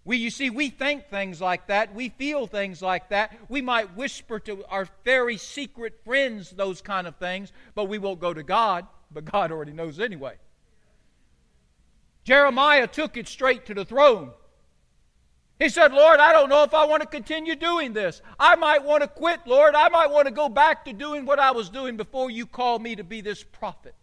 We, 0.05 0.17
you 0.17 0.31
see, 0.31 0.49
we 0.49 0.71
think 0.71 1.09
things 1.09 1.41
like 1.41 1.67
that. 1.67 1.95
We 1.95 2.09
feel 2.09 2.47
things 2.47 2.81
like 2.81 3.11
that. 3.11 3.37
We 3.49 3.61
might 3.61 3.97
whisper 3.97 4.41
to 4.41 4.65
our 4.67 4.89
very 5.05 5.37
secret 5.37 6.01
friends 6.05 6.51
those 6.51 6.81
kind 6.81 7.07
of 7.07 7.17
things, 7.17 7.53
but 7.75 7.85
we 7.85 7.99
won't 7.99 8.21
go 8.21 8.33
to 8.33 8.43
God. 8.43 8.87
But 9.11 9.25
God 9.25 9.51
already 9.51 9.73
knows 9.73 9.99
anyway. 9.99 10.35
Jeremiah 12.25 12.87
took 12.87 13.17
it 13.17 13.27
straight 13.27 13.67
to 13.67 13.75
the 13.75 13.85
throne. 13.85 14.31
He 15.59 15.69
said, 15.69 15.93
Lord, 15.93 16.21
I 16.21 16.33
don't 16.33 16.49
know 16.49 16.63
if 16.63 16.73
I 16.73 16.87
want 16.87 17.03
to 17.03 17.09
continue 17.09 17.55
doing 17.55 17.93
this. 17.93 18.23
I 18.39 18.57
might 18.57 18.83
want 18.83 19.03
to 19.03 19.09
quit, 19.09 19.41
Lord. 19.47 19.75
I 19.75 19.89
might 19.91 20.11
want 20.11 20.27
to 20.27 20.33
go 20.33 20.49
back 20.49 20.87
to 20.87 20.93
doing 20.93 21.27
what 21.27 21.39
I 21.39 21.51
was 21.51 21.69
doing 21.69 21.99
before 21.99 22.31
you 22.31 22.47
called 22.47 22.83
me 22.83 22.97
to 22.97 23.05
be 23.05 23.21
this 23.21 23.45
prophet. 23.45 23.95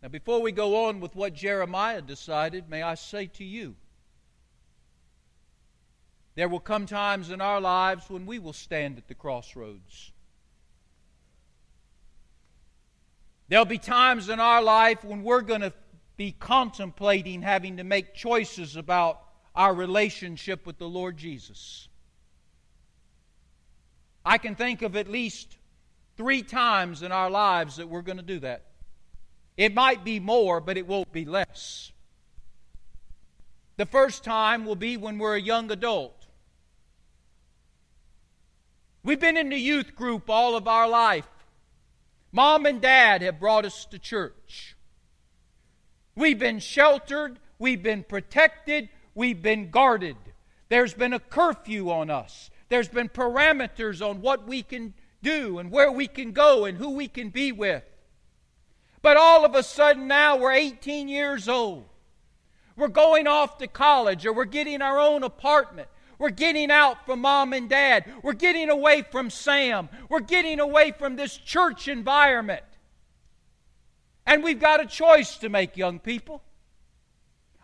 Now, 0.00 0.10
before 0.10 0.42
we 0.42 0.52
go 0.52 0.84
on 0.84 1.00
with 1.00 1.16
what 1.16 1.32
Jeremiah 1.32 2.02
decided, 2.02 2.68
may 2.68 2.82
I 2.82 2.94
say 2.94 3.26
to 3.26 3.44
you, 3.44 3.74
there 6.34 6.48
will 6.48 6.60
come 6.60 6.86
times 6.86 7.30
in 7.30 7.40
our 7.40 7.60
lives 7.60 8.10
when 8.10 8.26
we 8.26 8.38
will 8.38 8.52
stand 8.52 8.98
at 8.98 9.08
the 9.08 9.14
crossroads. 9.14 10.12
There'll 13.48 13.64
be 13.64 13.78
times 13.78 14.28
in 14.28 14.40
our 14.40 14.62
life 14.62 15.04
when 15.04 15.22
we're 15.22 15.42
going 15.42 15.60
to 15.60 15.72
be 16.16 16.32
contemplating 16.32 17.42
having 17.42 17.76
to 17.76 17.84
make 17.84 18.14
choices 18.14 18.76
about 18.76 19.20
our 19.54 19.74
relationship 19.74 20.66
with 20.66 20.78
the 20.78 20.88
Lord 20.88 21.16
Jesus. 21.16 21.88
I 24.24 24.38
can 24.38 24.54
think 24.54 24.82
of 24.82 24.96
at 24.96 25.08
least 25.08 25.56
three 26.16 26.42
times 26.42 27.02
in 27.02 27.12
our 27.12 27.30
lives 27.30 27.76
that 27.76 27.88
we're 27.88 28.02
going 28.02 28.16
to 28.16 28.22
do 28.22 28.40
that. 28.40 28.62
It 29.56 29.74
might 29.74 30.04
be 30.04 30.18
more, 30.18 30.60
but 30.60 30.76
it 30.76 30.86
won't 30.86 31.12
be 31.12 31.24
less. 31.24 31.92
The 33.76 33.86
first 33.86 34.24
time 34.24 34.64
will 34.64 34.76
be 34.76 34.96
when 34.96 35.18
we're 35.18 35.36
a 35.36 35.40
young 35.40 35.70
adult. 35.70 36.23
We've 39.04 39.20
been 39.20 39.36
in 39.36 39.50
the 39.50 39.58
youth 39.58 39.94
group 39.94 40.30
all 40.30 40.56
of 40.56 40.66
our 40.66 40.88
life. 40.88 41.28
Mom 42.32 42.64
and 42.64 42.80
dad 42.80 43.20
have 43.20 43.38
brought 43.38 43.66
us 43.66 43.84
to 43.90 43.98
church. 43.98 44.74
We've 46.16 46.38
been 46.38 46.58
sheltered, 46.58 47.38
we've 47.58 47.82
been 47.82 48.02
protected, 48.02 48.88
we've 49.14 49.42
been 49.42 49.70
guarded. 49.70 50.16
There's 50.70 50.94
been 50.94 51.12
a 51.12 51.20
curfew 51.20 51.90
on 51.90 52.08
us. 52.08 52.50
There's 52.70 52.88
been 52.88 53.10
parameters 53.10 54.04
on 54.04 54.22
what 54.22 54.48
we 54.48 54.62
can 54.62 54.94
do 55.22 55.58
and 55.58 55.70
where 55.70 55.92
we 55.92 56.06
can 56.06 56.32
go 56.32 56.64
and 56.64 56.78
who 56.78 56.90
we 56.90 57.06
can 57.06 57.28
be 57.28 57.52
with. 57.52 57.84
But 59.02 59.18
all 59.18 59.44
of 59.44 59.54
a 59.54 59.62
sudden 59.62 60.08
now 60.08 60.38
we're 60.38 60.52
18 60.52 61.08
years 61.08 61.46
old. 61.46 61.84
We're 62.74 62.88
going 62.88 63.26
off 63.26 63.58
to 63.58 63.66
college 63.66 64.24
or 64.24 64.32
we're 64.32 64.46
getting 64.46 64.80
our 64.80 64.98
own 64.98 65.22
apartment. 65.22 65.88
We're 66.24 66.30
getting 66.30 66.70
out 66.70 67.04
from 67.04 67.20
mom 67.20 67.52
and 67.52 67.68
dad. 67.68 68.06
We're 68.22 68.32
getting 68.32 68.70
away 68.70 69.02
from 69.02 69.28
Sam. 69.28 69.90
We're 70.08 70.20
getting 70.20 70.58
away 70.58 70.92
from 70.92 71.16
this 71.16 71.36
church 71.36 71.86
environment. 71.86 72.62
And 74.24 74.42
we've 74.42 74.58
got 74.58 74.80
a 74.80 74.86
choice 74.86 75.36
to 75.36 75.50
make, 75.50 75.76
young 75.76 75.98
people. 75.98 76.42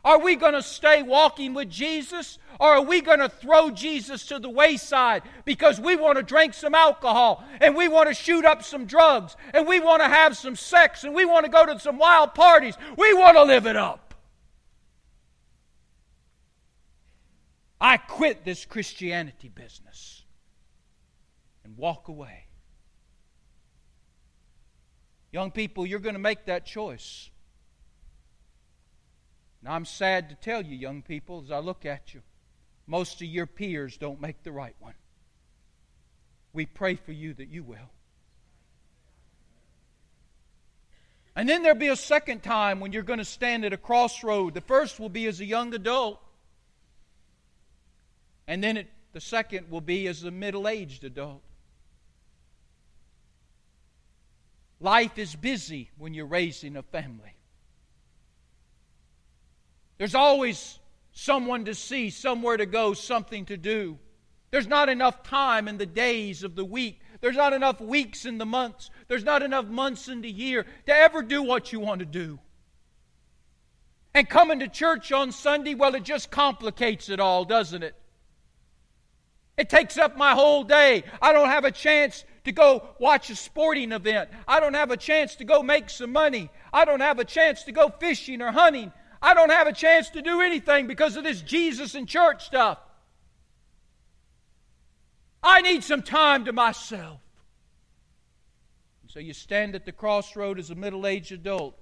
Are 0.05 0.19
we 0.19 0.37
going 0.37 0.53
to 0.53 0.63
stay 0.63 1.03
walking 1.03 1.55
with 1.55 1.71
Jesus 1.71 2.39
or 2.61 2.75
are 2.75 2.83
we 2.83 3.01
going 3.01 3.21
to 3.21 3.31
throw 3.31 3.71
Jesus 3.71 4.27
to 4.27 4.39
the 4.39 4.51
wayside 4.51 5.23
because 5.47 5.81
we 5.81 5.97
want 5.97 6.19
to 6.19 6.23
drink 6.23 6.53
some 6.53 6.75
alcohol 6.75 7.43
and 7.63 7.75
we 7.75 7.89
want 7.89 8.11
to 8.11 8.15
shoot 8.15 8.45
up 8.45 8.63
some 8.63 8.85
drugs 8.85 9.37
and 9.55 9.67
we 9.67 9.81
want 9.81 10.03
to 10.03 10.09
have 10.09 10.37
some 10.37 10.55
sex 10.55 11.05
and 11.05 11.15
we 11.15 11.25
want 11.25 11.47
to 11.47 11.51
go 11.51 11.65
to 11.65 11.81
some 11.81 11.97
wild 11.97 12.35
parties? 12.35 12.77
We 12.99 13.15
want 13.15 13.39
to 13.39 13.43
live 13.43 13.65
it 13.65 13.77
up. 13.77 14.10
I 17.81 17.97
quit 17.97 18.45
this 18.45 18.65
Christianity 18.65 19.49
business 19.49 20.23
and 21.65 21.77
walk 21.77 22.09
away. 22.09 22.45
Young 25.33 25.51
people, 25.51 25.87
you're 25.87 26.01
going 26.01 26.15
to 26.15 26.21
make 26.21 26.47
that 26.47 26.67
choice. 26.67 27.31
And 29.61 29.73
I'm 29.73 29.85
sad 29.85 30.31
to 30.31 30.35
tell 30.35 30.63
you, 30.63 30.77
young 30.77 31.03
people, 31.03 31.43
as 31.45 31.51
I 31.51 31.59
look 31.59 31.87
at 31.87 32.13
you, 32.13 32.23
most 32.87 33.23
of 33.23 33.29
your 33.29 33.47
peers 33.47 33.97
don't 33.97 34.21
make 34.21 34.43
the 34.43 34.53
right 34.53 34.75
one. 34.81 34.95
We 36.53 36.67
pray 36.67 36.97
for 36.97 37.13
you 37.13 37.33
that 37.35 37.49
you 37.49 37.63
will. 37.63 37.91
And 41.37 41.49
then 41.49 41.63
there'll 41.63 41.79
be 41.79 41.89
a 41.89 41.97
second 41.97 42.43
time 42.43 42.81
when 42.81 42.93
you're 42.93 43.05
going 43.05 43.21
to 43.21 43.25
stand 43.25 43.65
at 43.65 43.73
a 43.73 43.77
crossroad. 43.77 44.55
The 44.55 44.61
first 44.61 44.99
will 44.99 45.09
be 45.09 45.27
as 45.27 45.41
a 45.41 45.45
young 45.45 45.73
adult, 45.75 46.21
and 48.51 48.65
then 48.65 48.77
it, 48.77 48.89
the 49.13 49.21
second 49.21 49.71
will 49.71 49.81
be 49.81 50.09
as 50.09 50.25
a 50.25 50.31
middle 50.33 50.67
aged 50.67 51.05
adult. 51.05 51.41
Life 54.81 55.19
is 55.19 55.37
busy 55.37 55.93
when 55.97 56.15
you're 56.15 56.27
raising 56.27 56.77
a 56.77 56.83
family. 56.83 57.37
There's 59.99 60.17
always 60.17 60.81
someone 61.13 61.67
to 61.67 61.77
see, 61.77 62.11
somewhere 62.11 62.57
to 62.57 62.67
go, 62.67 62.93
something 62.93 63.45
to 63.45 63.57
do. 63.57 64.01
There's 64.51 64.67
not 64.67 64.89
enough 64.89 65.23
time 65.23 65.69
in 65.69 65.79
the 65.79 65.87
days 65.87 66.43
of 66.43 66.57
the 66.57 66.65
week. 66.65 67.01
There's 67.21 67.37
not 67.37 67.53
enough 67.53 67.81
weeks 67.81 68.25
in 68.25 68.39
the 68.39 68.47
months. 68.47 68.91
There's 69.07 69.23
not 69.23 69.45
enough 69.45 69.67
months 69.67 70.09
in 70.09 70.23
the 70.23 70.31
year 70.31 70.67
to 70.87 70.93
ever 70.93 71.23
do 71.23 71.45
what 71.45 71.73
you 71.73 71.79
want 71.79 72.01
to 72.01 72.05
do. 72.05 72.41
And 74.13 74.29
coming 74.29 74.59
to 74.59 74.67
church 74.67 75.13
on 75.13 75.31
Sunday, 75.31 75.75
well, 75.75 75.95
it 75.95 76.03
just 76.03 76.33
complicates 76.33 77.09
it 77.11 77.21
all, 77.21 77.45
doesn't 77.45 77.85
it? 77.85 77.95
It 79.61 79.69
takes 79.69 79.99
up 79.99 80.17
my 80.17 80.33
whole 80.33 80.65
day. 80.65 81.05
I 81.21 81.35
don't 81.35 81.51
have 81.51 81.67
a 81.67 81.71
chance 81.71 82.25
to 82.45 82.53
go 82.53 82.89
watch 82.99 83.29
a 83.29 83.37
sporting 83.37 83.93
event. 83.93 84.31
I 84.49 84.59
don't 84.59 84.73
have 84.73 84.91
a 84.91 84.97
chance 84.97 85.37
to 85.37 85.45
go 85.45 85.63
make 85.63 85.91
some 85.91 86.13
money. 86.13 86.49
I 86.73 86.87
don't 86.87 87.01
have 87.01 87.19
a 87.19 87.27
chance 87.27 87.65
to 87.65 87.73
go 87.73 87.91
fishing 87.91 88.41
or 88.41 88.53
hunting. 88.53 88.91
I 89.21 89.35
don't 89.35 89.51
have 89.51 89.67
a 89.67 89.75
chance 89.75 90.09
to 90.11 90.23
do 90.23 90.41
anything 90.41 90.87
because 90.87 91.19
of 91.19 91.25
this 91.25 91.43
Jesus 91.43 91.95
and 91.95 92.09
church 92.09 92.47
stuff. 92.47 92.79
I 95.43 95.61
need 95.61 95.85
some 95.85 96.01
time 96.01 96.47
to 96.47 96.55
myself. 96.55 97.21
so 99.09 99.21
you 99.21 99.35
stand 99.35 99.75
at 99.75 99.85
the 99.85 99.93
crossroad 99.93 100.59
as 100.59 100.71
a 100.71 100.75
middle 100.75 101.07
aged 101.07 101.33
adult. 101.33 101.79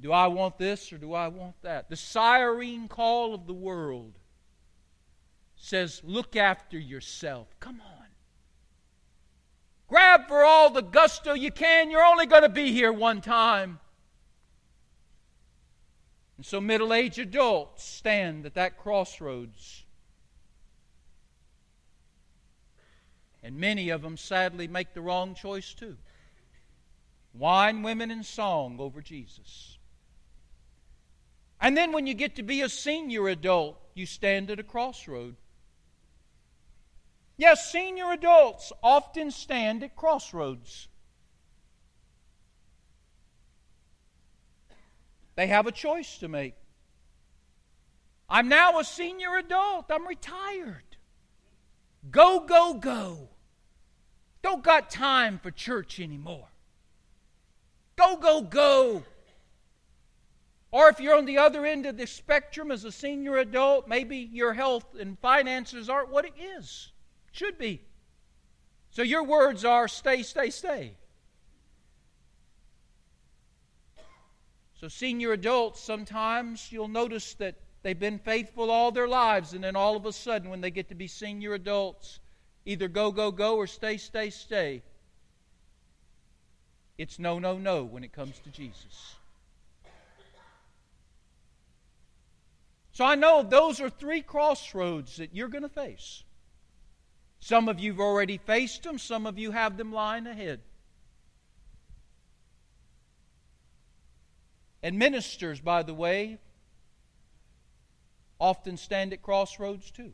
Do 0.00 0.10
I 0.10 0.28
want 0.28 0.56
this 0.56 0.90
or 0.90 0.96
do 0.96 1.12
I 1.12 1.28
want 1.28 1.60
that? 1.60 1.90
The 1.90 1.96
siren 1.96 2.88
call 2.88 3.34
of 3.34 3.46
the 3.46 3.52
world 3.52 4.14
says, 5.58 6.00
Look 6.04 6.36
after 6.36 6.78
yourself. 6.78 7.48
Come 7.60 7.80
on. 7.80 8.06
Grab 9.88 10.28
for 10.28 10.44
all 10.44 10.70
the 10.70 10.82
gusto 10.82 11.32
you 11.32 11.50
can. 11.50 11.90
You're 11.90 12.04
only 12.04 12.26
going 12.26 12.42
to 12.42 12.48
be 12.48 12.72
here 12.72 12.92
one 12.92 13.20
time. 13.20 13.80
And 16.36 16.46
so 16.46 16.60
middle 16.60 16.92
aged 16.92 17.18
adults 17.18 17.84
stand 17.84 18.46
at 18.46 18.54
that 18.54 18.78
crossroads. 18.78 19.84
And 23.42 23.56
many 23.56 23.88
of 23.90 24.02
them 24.02 24.16
sadly 24.16 24.68
make 24.68 24.94
the 24.94 25.00
wrong 25.00 25.34
choice 25.34 25.74
too 25.74 25.96
wine, 27.34 27.82
women, 27.82 28.10
and 28.10 28.26
song 28.26 28.76
over 28.80 29.00
Jesus. 29.00 29.78
And 31.60 31.76
then 31.76 31.92
when 31.92 32.06
you 32.06 32.14
get 32.14 32.36
to 32.36 32.42
be 32.42 32.62
a 32.62 32.68
senior 32.68 33.28
adult, 33.28 33.80
you 33.94 34.06
stand 34.06 34.50
at 34.50 34.58
a 34.58 34.64
crossroad. 34.64 35.36
Yes, 37.38 37.70
senior 37.70 38.10
adults 38.10 38.72
often 38.82 39.30
stand 39.30 39.84
at 39.84 39.94
crossroads. 39.94 40.88
They 45.36 45.46
have 45.46 45.68
a 45.68 45.72
choice 45.72 46.18
to 46.18 46.26
make. 46.26 46.54
I'm 48.28 48.48
now 48.48 48.80
a 48.80 48.84
senior 48.84 49.36
adult. 49.36 49.86
I'm 49.88 50.06
retired. 50.06 50.96
Go, 52.10 52.40
go, 52.40 52.74
go. 52.74 53.28
Don't 54.42 54.64
got 54.64 54.90
time 54.90 55.38
for 55.38 55.52
church 55.52 56.00
anymore. 56.00 56.48
Go, 57.94 58.16
go, 58.16 58.42
go. 58.42 59.04
Or 60.72 60.88
if 60.88 60.98
you're 60.98 61.16
on 61.16 61.24
the 61.24 61.38
other 61.38 61.64
end 61.64 61.86
of 61.86 61.96
the 61.96 62.06
spectrum 62.08 62.72
as 62.72 62.84
a 62.84 62.90
senior 62.90 63.36
adult, 63.36 63.86
maybe 63.86 64.16
your 64.16 64.54
health 64.54 64.96
and 64.98 65.16
finances 65.20 65.88
aren't 65.88 66.10
what 66.10 66.24
it 66.24 66.34
is. 66.58 66.90
Should 67.38 67.56
be. 67.56 67.80
So 68.90 69.02
your 69.02 69.22
words 69.22 69.64
are 69.64 69.86
stay, 69.86 70.24
stay, 70.24 70.50
stay. 70.50 70.94
So, 74.80 74.88
senior 74.88 75.32
adults, 75.32 75.80
sometimes 75.80 76.72
you'll 76.72 76.88
notice 76.88 77.34
that 77.34 77.54
they've 77.82 77.98
been 77.98 78.18
faithful 78.18 78.72
all 78.72 78.90
their 78.90 79.06
lives, 79.06 79.52
and 79.52 79.62
then 79.62 79.76
all 79.76 79.94
of 79.94 80.04
a 80.04 80.12
sudden, 80.12 80.50
when 80.50 80.60
they 80.60 80.72
get 80.72 80.88
to 80.88 80.96
be 80.96 81.06
senior 81.06 81.54
adults, 81.54 82.18
either 82.66 82.88
go, 82.88 83.12
go, 83.12 83.30
go, 83.30 83.56
or 83.56 83.68
stay, 83.68 83.98
stay, 83.98 84.30
stay. 84.30 84.82
It's 86.96 87.20
no, 87.20 87.38
no, 87.38 87.56
no 87.56 87.84
when 87.84 88.02
it 88.02 88.12
comes 88.12 88.36
to 88.40 88.50
Jesus. 88.50 89.14
So 92.90 93.04
I 93.04 93.14
know 93.14 93.44
those 93.44 93.80
are 93.80 93.90
three 93.90 94.22
crossroads 94.22 95.18
that 95.18 95.32
you're 95.32 95.46
going 95.46 95.62
to 95.62 95.68
face. 95.68 96.24
Some 97.40 97.68
of 97.68 97.78
you 97.78 97.92
have 97.92 98.00
already 98.00 98.38
faced 98.38 98.82
them, 98.82 98.98
some 98.98 99.26
of 99.26 99.38
you 99.38 99.52
have 99.52 99.76
them 99.76 99.92
lying 99.92 100.26
ahead. 100.26 100.60
And 104.82 104.98
ministers, 104.98 105.60
by 105.60 105.82
the 105.82 105.94
way, 105.94 106.38
often 108.40 108.76
stand 108.76 109.12
at 109.12 109.22
crossroads 109.22 109.90
too. 109.90 110.12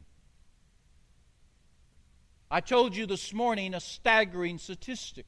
I 2.51 2.61
told 2.61 2.95
you 2.95 3.07
this 3.07 3.33
morning 3.33 3.75
a 3.75 3.81
staggering 3.81 4.59
statistic. 4.59 5.27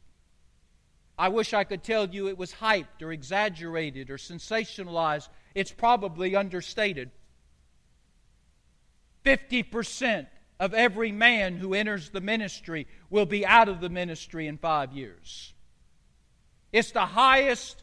I 1.19 1.29
wish 1.29 1.55
I 1.55 1.65
could 1.65 1.83
tell 1.83 2.09
you 2.09 2.29
it 2.29 2.39
was 2.39 2.53
hyped 2.53 3.03
or 3.03 3.11
exaggerated 3.11 4.11
or 4.11 4.17
sensationalized. 4.17 5.29
It's 5.55 5.73
probably 5.73 6.37
understated. 6.37 7.11
50% 9.25 10.27
of 10.59 10.73
every 10.75 11.13
man 11.13 11.57
who 11.57 11.75
enters 11.75 12.11
the 12.11 12.21
ministry 12.21 12.87
will 13.11 13.27
be 13.27 13.45
out 13.45 13.69
of 13.69 13.81
the 13.81 13.89
ministry 13.89 14.47
in 14.47 14.57
five 14.57 14.93
years. 14.93 15.53
It's 16.73 16.93
the 16.93 17.07
highest 17.07 17.83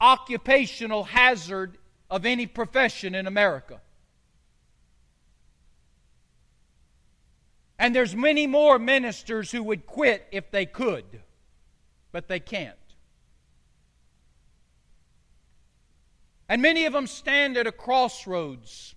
occupational 0.00 1.04
hazard 1.04 1.78
of 2.10 2.24
any 2.24 2.46
profession 2.46 3.14
in 3.14 3.26
America. 3.26 3.80
And 7.78 7.94
there's 7.94 8.14
many 8.14 8.46
more 8.46 8.78
ministers 8.78 9.50
who 9.50 9.62
would 9.62 9.86
quit 9.86 10.26
if 10.32 10.50
they 10.50 10.66
could, 10.66 11.22
but 12.10 12.28
they 12.28 12.40
can't. 12.40 12.74
And 16.48 16.62
many 16.62 16.86
of 16.86 16.92
them 16.92 17.06
stand 17.06 17.56
at 17.56 17.66
a 17.66 17.72
crossroads. 17.72 18.94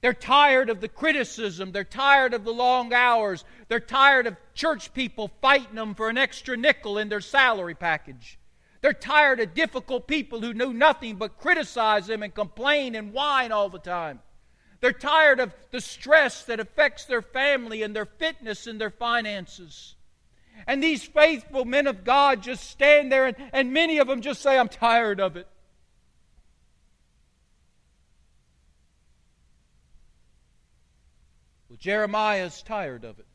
They're 0.00 0.14
tired 0.14 0.70
of 0.70 0.80
the 0.80 0.88
criticism. 0.88 1.72
They're 1.72 1.84
tired 1.84 2.32
of 2.32 2.44
the 2.44 2.52
long 2.52 2.92
hours. 2.92 3.44
They're 3.66 3.80
tired 3.80 4.26
of 4.26 4.36
church 4.54 4.94
people 4.94 5.30
fighting 5.42 5.74
them 5.74 5.94
for 5.94 6.08
an 6.08 6.18
extra 6.18 6.56
nickel 6.56 6.98
in 6.98 7.08
their 7.08 7.20
salary 7.20 7.74
package. 7.74 8.38
They're 8.80 8.92
tired 8.92 9.40
of 9.40 9.54
difficult 9.54 10.06
people 10.06 10.40
who 10.40 10.54
know 10.54 10.70
nothing 10.70 11.16
but 11.16 11.38
criticize 11.38 12.06
them 12.06 12.22
and 12.22 12.32
complain 12.32 12.94
and 12.94 13.12
whine 13.12 13.50
all 13.50 13.68
the 13.68 13.80
time. 13.80 14.20
They're 14.80 14.92
tired 14.92 15.40
of 15.40 15.52
the 15.72 15.80
stress 15.80 16.44
that 16.44 16.60
affects 16.60 17.04
their 17.04 17.22
family 17.22 17.82
and 17.82 17.94
their 17.96 18.06
fitness 18.06 18.68
and 18.68 18.80
their 18.80 18.90
finances. 18.90 19.96
And 20.66 20.80
these 20.80 21.02
faithful 21.02 21.64
men 21.64 21.88
of 21.88 22.04
God 22.04 22.42
just 22.42 22.70
stand 22.70 23.10
there, 23.10 23.26
and, 23.26 23.36
and 23.52 23.72
many 23.72 23.98
of 23.98 24.06
them 24.06 24.20
just 24.20 24.42
say, 24.42 24.56
I'm 24.56 24.68
tired 24.68 25.20
of 25.20 25.36
it. 25.36 25.48
Jeremiah's 31.78 32.62
tired 32.62 33.04
of 33.04 33.18
it. 33.18 33.26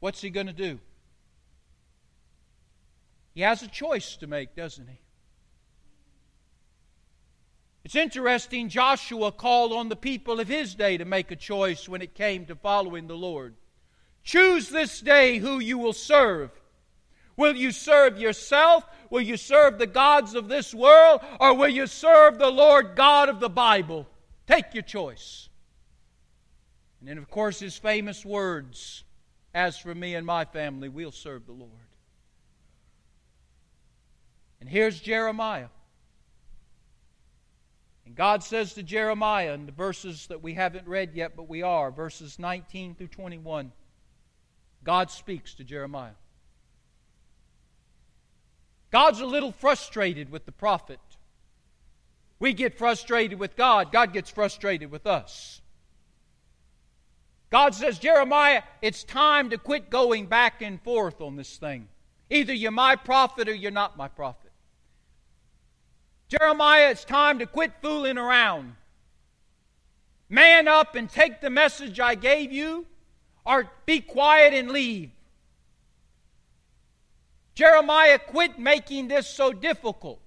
What's 0.00 0.20
he 0.20 0.30
going 0.30 0.48
to 0.48 0.52
do? 0.52 0.80
He 3.34 3.42
has 3.42 3.62
a 3.62 3.68
choice 3.68 4.16
to 4.16 4.26
make, 4.26 4.56
doesn't 4.56 4.88
he? 4.88 4.98
It's 7.84 7.96
interesting, 7.96 8.68
Joshua 8.68 9.32
called 9.32 9.72
on 9.72 9.88
the 9.88 9.96
people 9.96 10.40
of 10.40 10.48
his 10.48 10.74
day 10.74 10.96
to 10.96 11.04
make 11.04 11.30
a 11.30 11.36
choice 11.36 11.88
when 11.88 12.02
it 12.02 12.14
came 12.14 12.46
to 12.46 12.54
following 12.54 13.06
the 13.06 13.16
Lord. 13.16 13.54
Choose 14.22 14.68
this 14.68 15.00
day 15.00 15.38
who 15.38 15.58
you 15.58 15.78
will 15.78 15.92
serve. 15.92 16.50
Will 17.36 17.56
you 17.56 17.72
serve 17.72 18.18
yourself? 18.18 18.84
Will 19.10 19.22
you 19.22 19.36
serve 19.36 19.78
the 19.78 19.86
gods 19.86 20.34
of 20.34 20.48
this 20.48 20.72
world? 20.72 21.22
Or 21.40 21.54
will 21.54 21.68
you 21.68 21.86
serve 21.86 22.38
the 22.38 22.50
Lord 22.50 22.94
God 22.94 23.28
of 23.28 23.40
the 23.40 23.50
Bible? 23.50 24.06
Take 24.46 24.74
your 24.74 24.82
choice. 24.82 25.48
And 27.00 27.08
then, 27.08 27.18
of 27.18 27.30
course, 27.30 27.60
his 27.60 27.76
famous 27.76 28.24
words 28.24 29.04
As 29.54 29.78
for 29.78 29.94
me 29.94 30.14
and 30.14 30.26
my 30.26 30.44
family, 30.44 30.88
we'll 30.88 31.12
serve 31.12 31.46
the 31.46 31.52
Lord. 31.52 31.70
And 34.60 34.68
here's 34.68 35.00
Jeremiah. 35.00 35.68
And 38.06 38.14
God 38.14 38.42
says 38.44 38.74
to 38.74 38.82
Jeremiah 38.82 39.54
in 39.54 39.66
the 39.66 39.72
verses 39.72 40.26
that 40.28 40.42
we 40.42 40.54
haven't 40.54 40.86
read 40.86 41.14
yet, 41.14 41.36
but 41.36 41.48
we 41.48 41.62
are, 41.62 41.90
verses 41.90 42.38
19 42.38 42.94
through 42.94 43.08
21, 43.08 43.72
God 44.84 45.10
speaks 45.10 45.54
to 45.54 45.64
Jeremiah. 45.64 46.12
God's 48.90 49.20
a 49.20 49.26
little 49.26 49.52
frustrated 49.52 50.30
with 50.30 50.44
the 50.44 50.52
prophet. 50.52 51.00
We 52.42 52.54
get 52.54 52.76
frustrated 52.76 53.38
with 53.38 53.54
God, 53.54 53.92
God 53.92 54.12
gets 54.12 54.28
frustrated 54.28 54.90
with 54.90 55.06
us. 55.06 55.60
God 57.50 57.72
says, 57.72 58.00
Jeremiah, 58.00 58.64
it's 58.80 59.04
time 59.04 59.50
to 59.50 59.58
quit 59.58 59.90
going 59.90 60.26
back 60.26 60.60
and 60.60 60.82
forth 60.82 61.20
on 61.20 61.36
this 61.36 61.56
thing. 61.56 61.86
Either 62.30 62.52
you're 62.52 62.72
my 62.72 62.96
prophet 62.96 63.48
or 63.48 63.54
you're 63.54 63.70
not 63.70 63.96
my 63.96 64.08
prophet. 64.08 64.50
Jeremiah, 66.26 66.90
it's 66.90 67.04
time 67.04 67.38
to 67.38 67.46
quit 67.46 67.74
fooling 67.80 68.18
around. 68.18 68.74
Man 70.28 70.66
up 70.66 70.96
and 70.96 71.08
take 71.08 71.42
the 71.42 71.50
message 71.50 72.00
I 72.00 72.16
gave 72.16 72.50
you, 72.50 72.86
or 73.46 73.70
be 73.86 74.00
quiet 74.00 74.52
and 74.52 74.72
leave. 74.72 75.12
Jeremiah, 77.54 78.18
quit 78.18 78.58
making 78.58 79.06
this 79.06 79.28
so 79.28 79.52
difficult. 79.52 80.21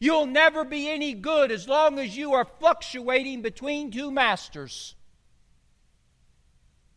You'll 0.00 0.26
never 0.26 0.64
be 0.64 0.88
any 0.88 1.12
good 1.12 1.52
as 1.52 1.68
long 1.68 1.98
as 1.98 2.16
you 2.16 2.32
are 2.32 2.46
fluctuating 2.58 3.42
between 3.42 3.90
two 3.90 4.10
masters. 4.10 4.94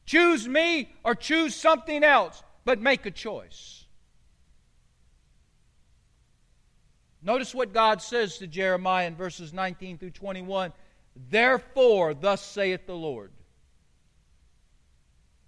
Choose 0.06 0.48
me 0.48 0.90
or 1.04 1.14
choose 1.14 1.54
something 1.54 2.02
else, 2.02 2.42
but 2.64 2.80
make 2.80 3.06
a 3.06 3.12
choice. 3.12 3.86
Notice 7.22 7.54
what 7.54 7.74
God 7.74 8.02
says 8.02 8.38
to 8.38 8.48
Jeremiah 8.48 9.08
in 9.08 9.16
verses 9.16 9.54
19 9.54 9.98
through 9.98 10.12
21. 10.12 10.72
Therefore, 11.30 12.14
thus 12.14 12.42
saith 12.42 12.86
the 12.86 12.96
Lord. 12.96 13.32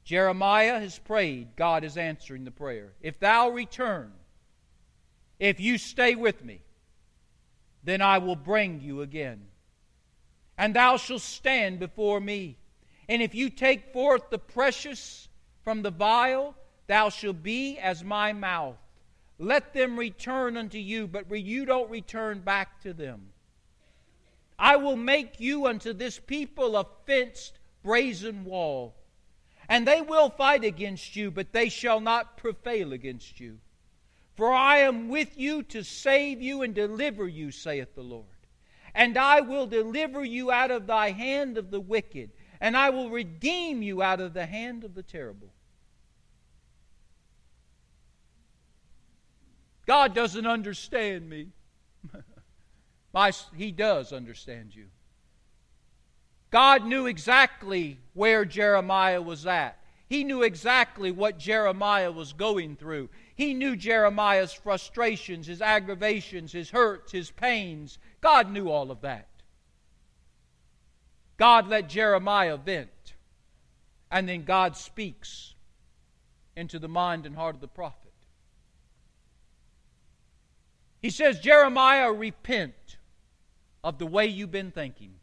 Jeremiah 0.04 0.80
has 0.80 1.00
prayed. 1.00 1.56
God 1.56 1.84
is 1.84 1.98
answering 1.98 2.44
the 2.44 2.52
prayer. 2.52 2.94
If 3.02 3.20
thou 3.20 3.50
return, 3.50 4.12
if 5.40 5.60
you 5.60 5.78
stay 5.78 6.16
with 6.16 6.44
me, 6.44 6.62
then 7.86 8.02
I 8.02 8.18
will 8.18 8.36
bring 8.36 8.82
you 8.82 9.02
again. 9.02 9.48
And 10.58 10.76
thou 10.76 10.98
shalt 10.98 11.22
stand 11.22 11.80
before 11.80 12.20
me 12.20 12.58
and 13.08 13.22
if 13.22 13.36
you 13.36 13.50
take 13.50 13.94
forth 13.94 14.30
the 14.30 14.40
precious 14.40 15.28
from 15.64 15.82
the 15.82 15.92
vial, 15.92 16.56
thou 16.88 17.10
shalt 17.10 17.44
be 17.44 17.78
as 17.78 18.04
my 18.04 18.34
mouth. 18.34 18.78
Let 19.38 19.74
them 19.74 20.00
return 20.00 20.58
unto 20.58 20.78
you, 20.78 21.08
but 21.08 21.30
you 21.30 21.66
don't 21.66 21.90
return 21.90 22.40
back 22.40 22.82
to 22.82 22.94
them. 22.94 23.28
I 24.58 24.78
will 24.78 24.96
make 24.96 25.40
you 25.40 25.68
unto 25.68 25.92
this 25.92 26.18
people 26.18 26.78
a 26.78 26.86
fenced 27.06 27.60
brazen 27.84 28.46
wall. 28.46 28.96
And 29.68 29.88
they 29.88 30.02
will 30.02 30.30
fight 30.30 30.64
against 30.64 31.16
you, 31.16 31.32
but 31.32 31.52
they 31.52 31.70
shall 31.70 32.00
not 32.00 32.38
prevail 32.38 32.94
against 32.94 33.40
you. 33.40 33.60
For 34.36 34.52
I 34.52 34.80
am 34.80 35.10
with 35.10 35.38
you 35.38 35.64
to 35.64 35.84
save 35.84 36.42
you 36.42 36.62
and 36.62 36.74
deliver 36.74 37.28
you, 37.28 37.52
saith 37.52 37.96
the 37.96 38.02
Lord. 38.02 38.26
And 38.94 39.18
I 39.18 39.42
will 39.42 39.68
deliver 39.68 40.24
you 40.24 40.52
out 40.52 40.72
of 40.72 40.88
thy 40.88 41.12
hand 41.12 41.58
of 41.58 41.72
the 41.72 41.82
wicked 41.82 42.32
and 42.60 42.76
I 42.76 42.90
will 42.90 43.10
redeem 43.10 43.82
you 43.82 44.02
out 44.02 44.20
of 44.20 44.34
the 44.34 44.46
hand 44.46 44.84
of 44.84 44.96
the 44.96 45.04
terrible. 45.04 45.50
God 49.86 50.16
doesn't 50.16 50.48
understand 50.48 51.30
me. 51.30 51.50
My, 53.14 53.32
he 53.56 53.72
does 53.72 54.12
understand 54.12 54.74
you. 54.74 54.86
God 56.50 56.86
knew 56.86 57.06
exactly 57.06 58.00
where 58.14 58.46
Jeremiah 58.46 59.22
was 59.22 59.46
at. 59.46 59.78
He 60.08 60.24
knew 60.24 60.44
exactly 60.44 61.12
what 61.12 61.38
Jeremiah 61.38 62.12
was 62.12 62.34
going 62.34 62.76
through. 62.76 63.10
He 63.36 63.54
knew 63.54 63.76
Jeremiah's 63.76 64.54
frustrations, 64.54 65.48
his 65.48 65.62
aggravations, 65.62 66.54
his 66.54 66.70
hurts, 66.70 67.12
his 67.12 67.32
pains. 67.32 68.00
God 68.22 68.50
knew 68.50 68.70
all 68.70 68.92
of 68.92 69.02
that. 69.02 69.28
God 71.38 71.68
let 71.68 71.90
Jeremiah 71.90 72.56
vent. 72.56 72.90
And 74.10 74.30
then 74.30 74.46
God 74.46 74.78
speaks 74.78 75.54
into 76.56 76.80
the 76.80 76.88
mind 76.88 77.26
and 77.26 77.36
heart 77.36 77.56
of 77.56 77.62
the 77.62 77.68
prophet. 77.68 78.14
He 81.02 81.10
says, 81.10 81.40
Jeremiah, 81.40 82.12
repent 82.12 82.98
of 83.84 83.98
the 83.98 84.06
way 84.06 84.26
you've 84.26 84.52
been 84.52 84.72
thinking. 84.72 85.16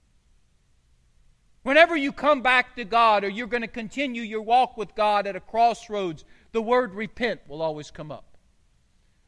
Whenever 1.62 1.96
you 1.96 2.12
come 2.12 2.42
back 2.42 2.76
to 2.76 2.84
God 2.84 3.24
or 3.24 3.28
you're 3.28 3.46
going 3.46 3.62
to 3.62 3.68
continue 3.68 4.22
your 4.22 4.42
walk 4.42 4.76
with 4.76 4.94
God 4.94 5.26
at 5.26 5.36
a 5.36 5.40
crossroads, 5.40 6.24
the 6.52 6.62
word 6.62 6.94
repent 6.94 7.40
will 7.48 7.62
always 7.62 7.90
come 7.90 8.10
up. 8.10 8.36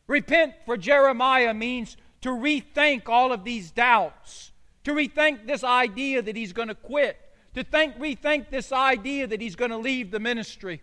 Repent 0.07 0.55
for 0.67 0.77
Jeremiah 0.77 1.55
means 1.55 1.97
to 2.21 2.29
rethink 2.31 3.09
all 3.09 3.33
of 3.33 3.45
these 3.45 3.71
doubts 3.71 4.53
to 4.85 4.93
rethink 4.93 5.47
this 5.47 5.65
idea 5.65 6.23
that 6.23 6.37
he's 6.37 6.53
going 6.53 6.69
to 6.69 6.75
quit, 6.75 7.19
to 7.55 7.65
think, 7.65 7.99
rethink 7.99 8.51
this 8.51 8.71
idea 8.71 9.27
that 9.27 9.41
he's 9.41 9.57
going 9.57 9.71
to 9.71 9.79
leave 9.79 10.11
the 10.11 10.21
ministry. 10.21 10.83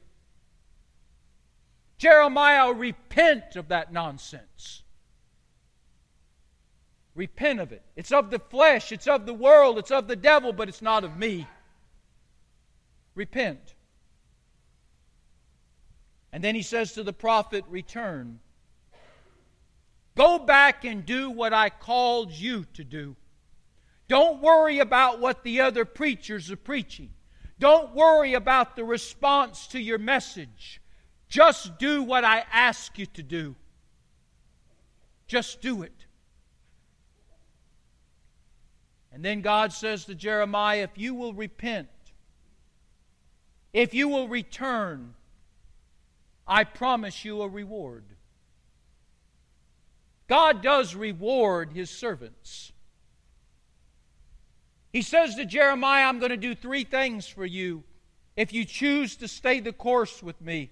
Jeremiah, 1.97 2.73
repent 2.73 3.55
of 3.55 3.67
that 3.69 3.93
nonsense. 3.93 4.81
Repent 7.13 7.59
of 7.59 7.71
it. 7.71 7.83
It's 7.95 8.11
of 8.11 8.31
the 8.31 8.39
flesh, 8.39 8.91
it's 8.91 9.07
of 9.07 9.25
the 9.25 9.33
world, 9.33 9.77
it's 9.77 9.91
of 9.91 10.07
the 10.07 10.15
devil, 10.15 10.51
but 10.51 10.67
it's 10.67 10.81
not 10.81 11.03
of 11.03 11.17
me. 11.17 11.47
Repent. 13.13 13.75
And 16.33 16.43
then 16.43 16.55
he 16.55 16.61
says 16.61 16.93
to 16.93 17.03
the 17.03 17.13
prophet, 17.13 17.65
Return. 17.67 18.39
Go 20.15 20.39
back 20.39 20.83
and 20.85 21.05
do 21.05 21.29
what 21.29 21.53
I 21.53 21.69
called 21.69 22.31
you 22.31 22.65
to 22.73 22.83
do. 22.83 23.15
Don't 24.07 24.41
worry 24.41 24.79
about 24.79 25.19
what 25.19 25.43
the 25.43 25.61
other 25.61 25.85
preachers 25.85 26.51
are 26.51 26.57
preaching. 26.57 27.11
Don't 27.59 27.95
worry 27.95 28.33
about 28.33 28.75
the 28.75 28.83
response 28.83 29.67
to 29.67 29.79
your 29.79 29.97
message. 29.97 30.81
Just 31.29 31.77
do 31.77 32.03
what 32.03 32.25
I 32.25 32.43
ask 32.51 32.97
you 32.97 33.05
to 33.05 33.23
do. 33.23 33.55
Just 35.27 35.61
do 35.61 35.83
it. 35.83 36.05
And 39.13 39.23
then 39.23 39.41
God 39.41 39.71
says 39.71 40.05
to 40.05 40.15
Jeremiah, 40.15 40.83
If 40.83 40.97
you 40.97 41.13
will 41.13 41.33
repent, 41.33 41.89
if 43.71 43.93
you 43.93 44.09
will 44.09 44.27
return, 44.27 45.13
I 46.47 46.63
promise 46.63 47.23
you 47.23 47.41
a 47.41 47.47
reward. 47.47 48.03
God 50.27 50.61
does 50.61 50.95
reward 50.95 51.73
his 51.73 51.89
servants. 51.89 52.71
He 54.93 55.01
says 55.01 55.35
to 55.35 55.45
Jeremiah, 55.45 56.05
I'm 56.05 56.19
going 56.19 56.31
to 56.31 56.37
do 56.37 56.55
three 56.55 56.83
things 56.83 57.27
for 57.27 57.45
you 57.45 57.83
if 58.35 58.53
you 58.53 58.65
choose 58.65 59.15
to 59.17 59.27
stay 59.27 59.59
the 59.59 59.73
course 59.73 60.21
with 60.23 60.39
me 60.41 60.71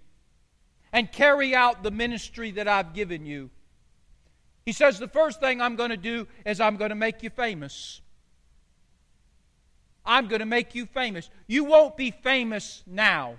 and 0.92 1.12
carry 1.12 1.54
out 1.56 1.84
the 1.84 1.92
ministry 1.92 2.52
that 2.52 2.68
I've 2.68 2.94
given 2.94 3.26
you. 3.26 3.50
He 4.66 4.72
says, 4.72 5.00
The 5.00 5.08
first 5.08 5.40
thing 5.40 5.62
I'm 5.62 5.76
going 5.76 5.90
to 5.90 5.98
do 5.98 6.28
is 6.46 6.60
I'm 6.60 6.78
going 6.78 6.90
to 6.90 6.96
make 6.96 7.24
you 7.24 7.30
famous. 7.30 8.02
I'm 10.06 10.28
going 10.28 10.40
to 10.40 10.46
make 10.46 10.76
you 10.76 10.86
famous. 10.86 11.30
You 11.48 11.64
won't 11.66 11.96
be 11.96 12.12
famous 12.12 12.84
now. 12.88 13.36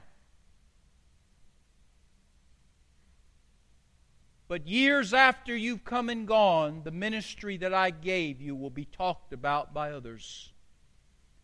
But 4.51 4.67
years 4.67 5.15
after 5.15 5.57
you've 5.57 5.85
come 5.85 6.09
and 6.09 6.27
gone, 6.27 6.81
the 6.83 6.91
ministry 6.91 7.57
that 7.59 7.73
I 7.73 7.91
gave 7.91 8.41
you 8.41 8.57
will 8.57 8.69
be 8.69 8.85
talked 8.85 9.33
about 9.33 9.73
by 9.73 9.93
others 9.93 10.51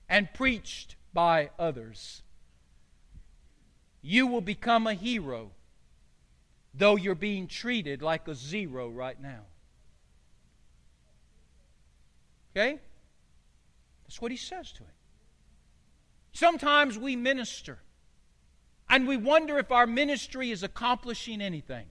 and 0.08 0.34
preached 0.34 0.96
by 1.14 1.50
others. 1.56 2.22
You 4.02 4.26
will 4.26 4.40
become 4.40 4.88
a 4.88 4.94
hero, 4.94 5.52
though 6.74 6.96
you're 6.96 7.14
being 7.14 7.46
treated 7.46 8.02
like 8.02 8.26
a 8.26 8.34
zero 8.34 8.88
right 8.88 9.22
now. 9.22 9.42
Okay? 12.56 12.80
That's 14.02 14.20
what 14.20 14.32
he 14.32 14.36
says 14.36 14.72
to 14.72 14.80
him. 14.80 14.94
Sometimes 16.32 16.98
we 16.98 17.14
minister 17.14 17.78
and 18.90 19.06
we 19.06 19.16
wonder 19.16 19.60
if 19.60 19.70
our 19.70 19.86
ministry 19.86 20.50
is 20.50 20.64
accomplishing 20.64 21.40
anything. 21.40 21.86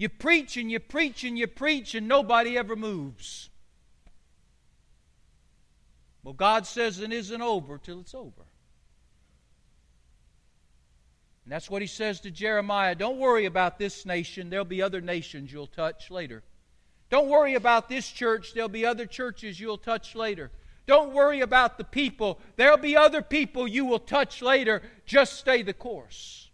You 0.00 0.08
preach 0.08 0.56
and 0.56 0.70
you 0.70 0.78
preach 0.78 1.24
and 1.24 1.38
you 1.38 1.46
preach, 1.46 1.94
and 1.94 2.08
nobody 2.08 2.56
ever 2.56 2.74
moves. 2.74 3.50
Well, 6.24 6.32
God 6.32 6.66
says 6.66 7.00
it 7.00 7.12
isn't 7.12 7.42
over 7.42 7.76
till 7.76 8.00
it's 8.00 8.14
over. 8.14 8.46
And 11.44 11.52
that's 11.52 11.68
what 11.68 11.82
he 11.82 11.86
says 11.86 12.20
to 12.20 12.30
Jeremiah. 12.30 12.94
Don't 12.94 13.18
worry 13.18 13.44
about 13.44 13.78
this 13.78 14.06
nation. 14.06 14.48
There'll 14.48 14.64
be 14.64 14.80
other 14.80 15.02
nations 15.02 15.52
you'll 15.52 15.66
touch 15.66 16.10
later. 16.10 16.44
Don't 17.10 17.28
worry 17.28 17.54
about 17.54 17.90
this 17.90 18.08
church. 18.10 18.54
There'll 18.54 18.70
be 18.70 18.86
other 18.86 19.04
churches 19.04 19.60
you'll 19.60 19.76
touch 19.76 20.14
later. 20.14 20.50
Don't 20.86 21.12
worry 21.12 21.42
about 21.42 21.76
the 21.76 21.84
people. 21.84 22.40
There'll 22.56 22.78
be 22.78 22.96
other 22.96 23.20
people 23.20 23.68
you 23.68 23.84
will 23.84 23.98
touch 23.98 24.40
later. 24.40 24.80
Just 25.04 25.38
stay 25.38 25.60
the 25.60 25.74
course. 25.74 26.49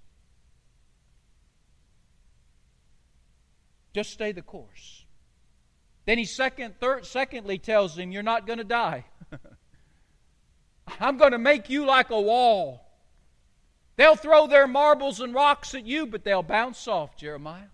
Just 3.96 4.10
stay 4.10 4.32
the 4.32 4.42
course. 4.42 5.06
Then 6.04 6.18
he 6.18 6.26
second, 6.26 6.74
third, 6.78 7.06
secondly 7.06 7.56
tells 7.56 7.96
him, 7.96 8.12
You're 8.12 8.22
not 8.22 8.46
going 8.46 8.58
to 8.58 8.64
die. 8.64 9.06
I'm 11.00 11.16
going 11.16 11.32
to 11.32 11.38
make 11.38 11.70
you 11.70 11.86
like 11.86 12.10
a 12.10 12.20
wall. 12.20 12.86
They'll 13.96 14.14
throw 14.14 14.48
their 14.48 14.66
marbles 14.66 15.20
and 15.20 15.32
rocks 15.32 15.74
at 15.74 15.86
you, 15.86 16.04
but 16.04 16.24
they'll 16.24 16.42
bounce 16.42 16.86
off, 16.86 17.16
Jeremiah. 17.16 17.70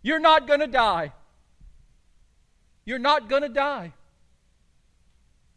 You're 0.00 0.20
not 0.20 0.46
going 0.46 0.60
to 0.60 0.66
die. 0.66 1.12
You're 2.86 2.98
not 2.98 3.28
going 3.28 3.42
to 3.42 3.50
die. 3.50 3.92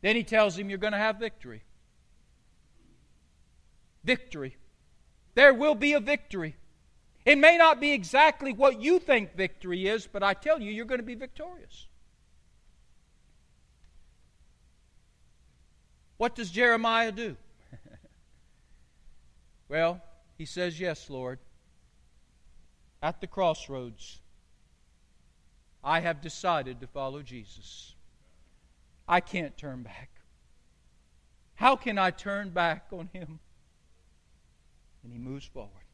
Then 0.02 0.18
he 0.18 0.26
tells 0.26 0.58
him, 0.58 0.68
You're 0.70 0.78
going 0.78 0.92
to 0.92 1.00
have 1.00 1.20
victory. 1.20 1.64
Victory. 4.04 4.58
There 5.36 5.54
will 5.54 5.74
be 5.74 5.94
a 5.94 6.02
victory. 6.02 6.58
It 7.26 7.40
may 7.40 7.58
not 7.58 7.82
be 7.82 7.92
exactly 7.92 8.54
what 8.54 8.80
you 8.80 9.00
think 9.00 9.36
victory 9.36 9.88
is, 9.88 10.08
but 10.08 10.22
I 10.22 10.36
tell 10.36 10.62
you, 10.62 10.72
you're 10.72 10.86
going 10.86 11.00
to 11.00 11.06
be 11.06 11.16
victorious. 11.16 11.88
What 16.18 16.36
does 16.36 16.52
Jeremiah 16.52 17.12
do? 17.12 17.36
well, 19.70 20.02
he 20.38 20.46
says, 20.46 20.80
Yes, 20.80 21.10
Lord. 21.10 21.40
At 23.02 23.22
the 23.22 23.28
crossroads, 23.28 24.20
I 25.84 26.00
have 26.00 26.22
decided 26.22 26.80
to 26.80 26.88
follow 26.88 27.22
Jesus. 27.22 27.94
I 29.08 29.20
can't 29.20 29.56
turn 29.58 29.84
back. 29.84 30.10
How 31.56 31.76
can 31.76 31.98
I 31.98 32.12
turn 32.12 32.50
back 32.50 32.88
on 32.92 33.10
him? 33.14 33.40
And 35.04 35.14
he 35.14 35.20
moves 35.20 35.46
forward. 35.46 35.85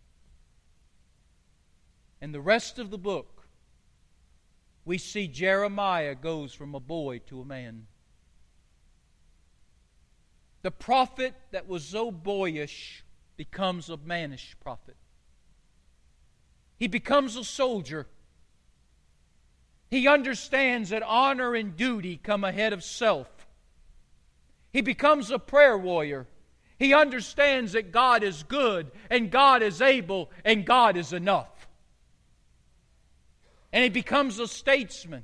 And 2.22 2.34
the 2.34 2.42
rest 2.42 2.78
of 2.80 2.92
the 2.92 2.98
book, 2.98 3.48
we 4.86 4.98
see 4.98 5.28
Jeremiah 5.28 6.16
goes 6.16 6.54
from 6.54 6.76
a 6.76 6.80
boy 6.80 7.20
to 7.28 7.42
a 7.42 7.46
man. 7.46 7.88
The 10.62 10.72
prophet 10.72 11.34
that 11.52 11.68
was 11.68 11.84
so 11.86 12.12
boyish 12.12 13.04
becomes 13.36 13.90
a 13.90 13.98
mannish 13.98 14.56
prophet. 14.60 14.96
He 16.78 16.88
becomes 16.88 17.36
a 17.36 17.44
soldier 17.44 18.08
he 19.92 20.08
understands 20.08 20.90
that 20.92 21.04
honor 21.04 21.54
and 21.54 21.76
duty 21.76 22.16
come 22.16 22.46
ahead 22.46 22.72
of 22.72 22.82
self. 22.82 23.28
He 24.72 24.80
becomes 24.80 25.30
a 25.30 25.38
prayer 25.38 25.78
warrior. 25.78 26.28
He 26.80 26.94
understands 26.94 27.74
that 27.74 27.92
God 27.92 28.24
is 28.24 28.44
good 28.44 28.90
and 29.10 29.30
God 29.30 29.62
is 29.62 29.82
able 29.82 30.32
and 30.46 30.66
God 30.66 30.96
is 30.96 31.12
enough. 31.12 31.51
And 33.74 33.84
he 33.84 33.90
becomes 33.90 34.40
a 34.40 34.48
statesman. 34.48 35.24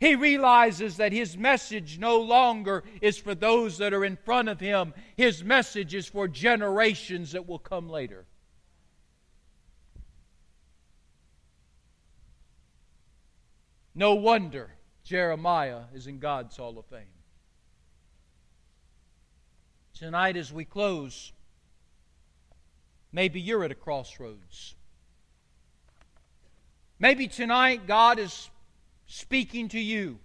He 0.00 0.16
realizes 0.16 0.96
that 0.96 1.12
his 1.12 1.36
message 1.36 1.98
no 1.98 2.20
longer 2.20 2.84
is 3.00 3.16
for 3.16 3.34
those 3.34 3.78
that 3.78 3.94
are 3.94 4.04
in 4.04 4.16
front 4.16 4.48
of 4.48 4.60
him, 4.60 4.92
his 5.16 5.44
message 5.44 5.94
is 5.94 6.06
for 6.06 6.28
generations 6.28 7.32
that 7.32 7.46
will 7.46 7.58
come 7.58 7.88
later. 7.88 8.26
No 13.94 14.14
wonder 14.14 14.70
Jeremiah 15.04 15.82
is 15.94 16.06
in 16.06 16.18
God's 16.18 16.56
Hall 16.56 16.78
of 16.78 16.86
Fame. 16.86 17.02
Tonight, 19.94 20.36
as 20.36 20.52
we 20.52 20.64
close, 20.64 21.32
maybe 23.12 23.40
you're 23.40 23.62
at 23.62 23.70
a 23.70 23.76
crossroads. 23.76 24.74
Maybe 27.04 27.28
tonight 27.28 27.86
God 27.86 28.18
is 28.18 28.48
speaking 29.06 29.68
to 29.68 29.78
you. 29.78 30.18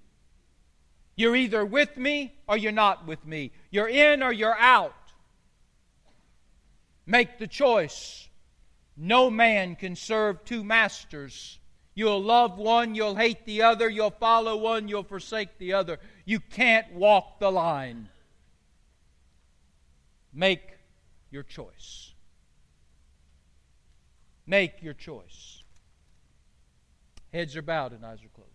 You're 1.17 1.35
either 1.35 1.65
with 1.65 1.97
me 1.97 2.33
or 2.47 2.55
you're 2.55 2.71
not 2.71 3.05
with 3.05 3.25
me. 3.25 3.51
You're 3.69 3.89
in 3.89 4.23
or 4.23 4.31
you're 4.31 4.57
out. 4.57 4.93
Make 7.05 7.37
the 7.37 7.47
choice. 7.47 8.29
No 8.95 9.29
man 9.29 9.75
can 9.75 9.97
serve 9.97 10.45
two 10.45 10.63
masters. 10.63 11.59
You'll 11.95 12.23
love 12.23 12.57
one, 12.57 12.95
you'll 12.95 13.15
hate 13.15 13.45
the 13.45 13.63
other, 13.63 13.89
you'll 13.89 14.11
follow 14.11 14.55
one, 14.55 14.87
you'll 14.87 15.03
forsake 15.03 15.57
the 15.57 15.73
other. 15.73 15.99
You 16.23 16.39
can't 16.39 16.93
walk 16.93 17.41
the 17.41 17.51
line. 17.51 18.07
Make 20.33 20.77
your 21.29 21.43
choice. 21.43 22.13
Make 24.47 24.81
your 24.81 24.93
choice. 24.93 25.58
Heads 27.33 27.55
are 27.55 27.61
bowed 27.61 27.93
and 27.93 28.05
eyes 28.05 28.23
are 28.23 28.29
closed. 28.29 28.48